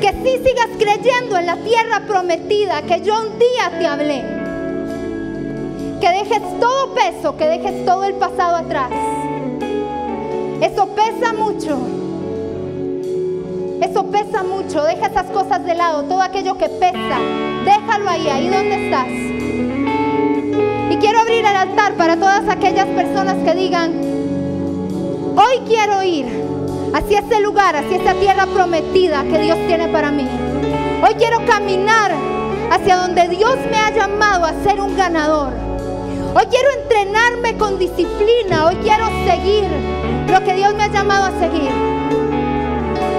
Que 0.00 0.12
sí 0.12 0.42
sigas 0.44 0.68
creyendo 0.78 1.38
en 1.38 1.46
la 1.46 1.56
tierra 1.56 2.02
prometida 2.06 2.82
que 2.82 3.00
yo 3.00 3.14
un 3.20 3.38
día 3.38 3.78
te 3.78 3.86
hablé. 3.86 4.24
Que 6.00 6.10
dejes 6.10 6.42
todo 6.60 6.94
peso, 6.94 7.36
que 7.36 7.46
dejes 7.46 7.84
todo 7.86 8.04
el 8.04 8.14
pasado 8.14 8.56
atrás. 8.56 8.90
Eso 10.60 10.88
pesa 10.88 11.32
mucho. 11.32 11.78
Eso 13.82 14.06
pesa 14.10 14.42
mucho. 14.42 14.84
Deja 14.84 15.06
esas 15.06 15.26
cosas 15.26 15.64
de 15.64 15.74
lado. 15.74 16.02
Todo 16.04 16.20
aquello 16.22 16.58
que 16.58 16.68
pesa. 16.68 17.18
Déjalo 17.64 18.10
ahí, 18.10 18.28
ahí 18.28 18.48
donde 18.48 18.84
estás. 18.84 19.08
Y 20.90 20.96
quiero 20.98 21.20
abrir 21.20 21.44
el 21.44 21.56
altar 21.56 21.94
para 21.94 22.16
todas 22.16 22.48
aquellas 22.48 22.86
personas 22.86 23.36
que 23.44 23.54
digan, 23.54 23.92
hoy 25.36 25.60
quiero 25.66 26.02
ir 26.02 26.45
hacia 26.94 27.20
ese 27.20 27.40
lugar, 27.40 27.76
hacia 27.76 27.96
esa 27.96 28.14
tierra 28.14 28.46
prometida 28.46 29.22
que 29.24 29.38
Dios 29.38 29.58
tiene 29.66 29.88
para 29.88 30.10
mí. 30.10 30.26
Hoy 31.02 31.14
quiero 31.14 31.44
caminar 31.46 32.12
hacia 32.70 32.96
donde 32.96 33.28
Dios 33.28 33.56
me 33.70 33.76
ha 33.76 33.90
llamado 33.90 34.44
a 34.44 34.52
ser 34.64 34.80
un 34.80 34.96
ganador. 34.96 35.52
Hoy 36.34 36.44
quiero 36.50 36.68
entrenarme 36.82 37.56
con 37.56 37.78
disciplina. 37.78 38.66
Hoy 38.66 38.76
quiero 38.82 39.06
seguir 39.26 39.68
lo 40.28 40.44
que 40.44 40.54
Dios 40.54 40.74
me 40.74 40.84
ha 40.84 40.88
llamado 40.88 41.26
a 41.26 41.40
seguir. 41.40 41.70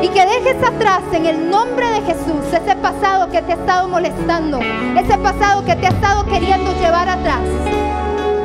Y 0.01 0.09
que 0.09 0.25
dejes 0.25 0.63
atrás 0.63 1.01
en 1.11 1.25
el 1.25 1.49
nombre 1.49 1.87
de 1.89 2.01
Jesús 2.01 2.45
ese 2.53 2.75
pasado 2.75 3.29
que 3.31 3.41
te 3.41 3.53
ha 3.53 3.55
estado 3.55 3.87
molestando, 3.87 4.59
ese 4.59 5.17
pasado 5.17 5.65
que 5.65 5.75
te 5.75 5.87
ha 5.87 5.89
estado 5.89 6.25
queriendo 6.25 6.71
llevar 6.79 7.09
atrás. 7.09 7.41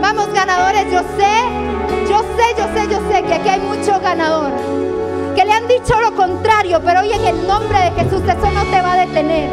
Vamos 0.00 0.32
ganadores, 0.32 0.90
yo 0.90 1.00
sé, 1.18 2.08
yo 2.08 2.20
sé, 2.36 2.54
yo 2.56 2.64
sé, 2.74 2.88
yo 2.90 3.10
sé 3.10 3.22
que 3.22 3.34
aquí 3.34 3.48
hay 3.48 3.60
mucho 3.60 4.00
ganador. 4.00 4.91
Que 5.34 5.46
le 5.46 5.52
han 5.52 5.66
dicho 5.66 5.98
lo 6.00 6.14
contrario, 6.14 6.80
pero 6.84 7.00
hoy 7.00 7.12
en 7.12 7.24
el 7.24 7.46
nombre 7.46 7.78
de 7.78 7.90
Jesús 7.92 8.22
eso 8.22 8.50
no 8.52 8.64
te 8.64 8.82
va 8.82 8.92
a 8.92 9.06
detener. 9.06 9.48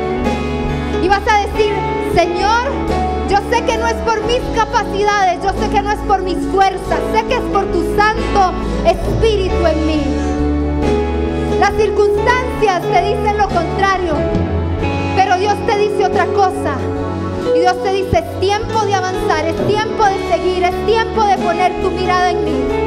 Y 1.01 1.07
vas 1.07 1.21
a 1.25 1.47
decir, 1.47 1.73
Señor, 2.13 2.69
yo 3.29 3.37
sé 3.49 3.63
que 3.63 3.77
no 3.77 3.87
es 3.87 3.95
por 3.95 4.21
mis 4.25 4.41
capacidades, 4.55 5.41
yo 5.41 5.51
sé 5.51 5.69
que 5.69 5.81
no 5.81 5.91
es 5.91 5.99
por 5.99 6.21
mis 6.21 6.37
fuerzas, 6.47 6.99
sé 7.13 7.23
que 7.27 7.35
es 7.35 7.43
por 7.53 7.65
tu 7.71 7.95
Santo 7.95 8.53
Espíritu 8.85 9.65
en 9.65 9.87
mí. 9.87 10.01
Las 11.59 11.73
circunstancias 11.75 12.81
te 12.81 13.01
dicen 13.01 13.37
lo 13.37 13.47
contrario, 13.47 14.15
pero 15.15 15.37
Dios 15.37 15.55
te 15.65 15.77
dice 15.77 16.05
otra 16.05 16.25
cosa. 16.25 16.75
Y 17.55 17.59
Dios 17.61 17.81
te 17.81 17.93
dice, 17.93 18.19
es 18.19 18.39
tiempo 18.41 18.81
de 18.85 18.95
avanzar, 18.95 19.45
es 19.45 19.55
tiempo 19.67 20.03
de 20.03 20.29
seguir, 20.29 20.63
es 20.63 20.85
tiempo 20.85 21.23
de 21.23 21.37
poner 21.37 21.71
tu 21.81 21.89
mirada 21.91 22.31
en 22.31 22.43
mí. 22.43 22.79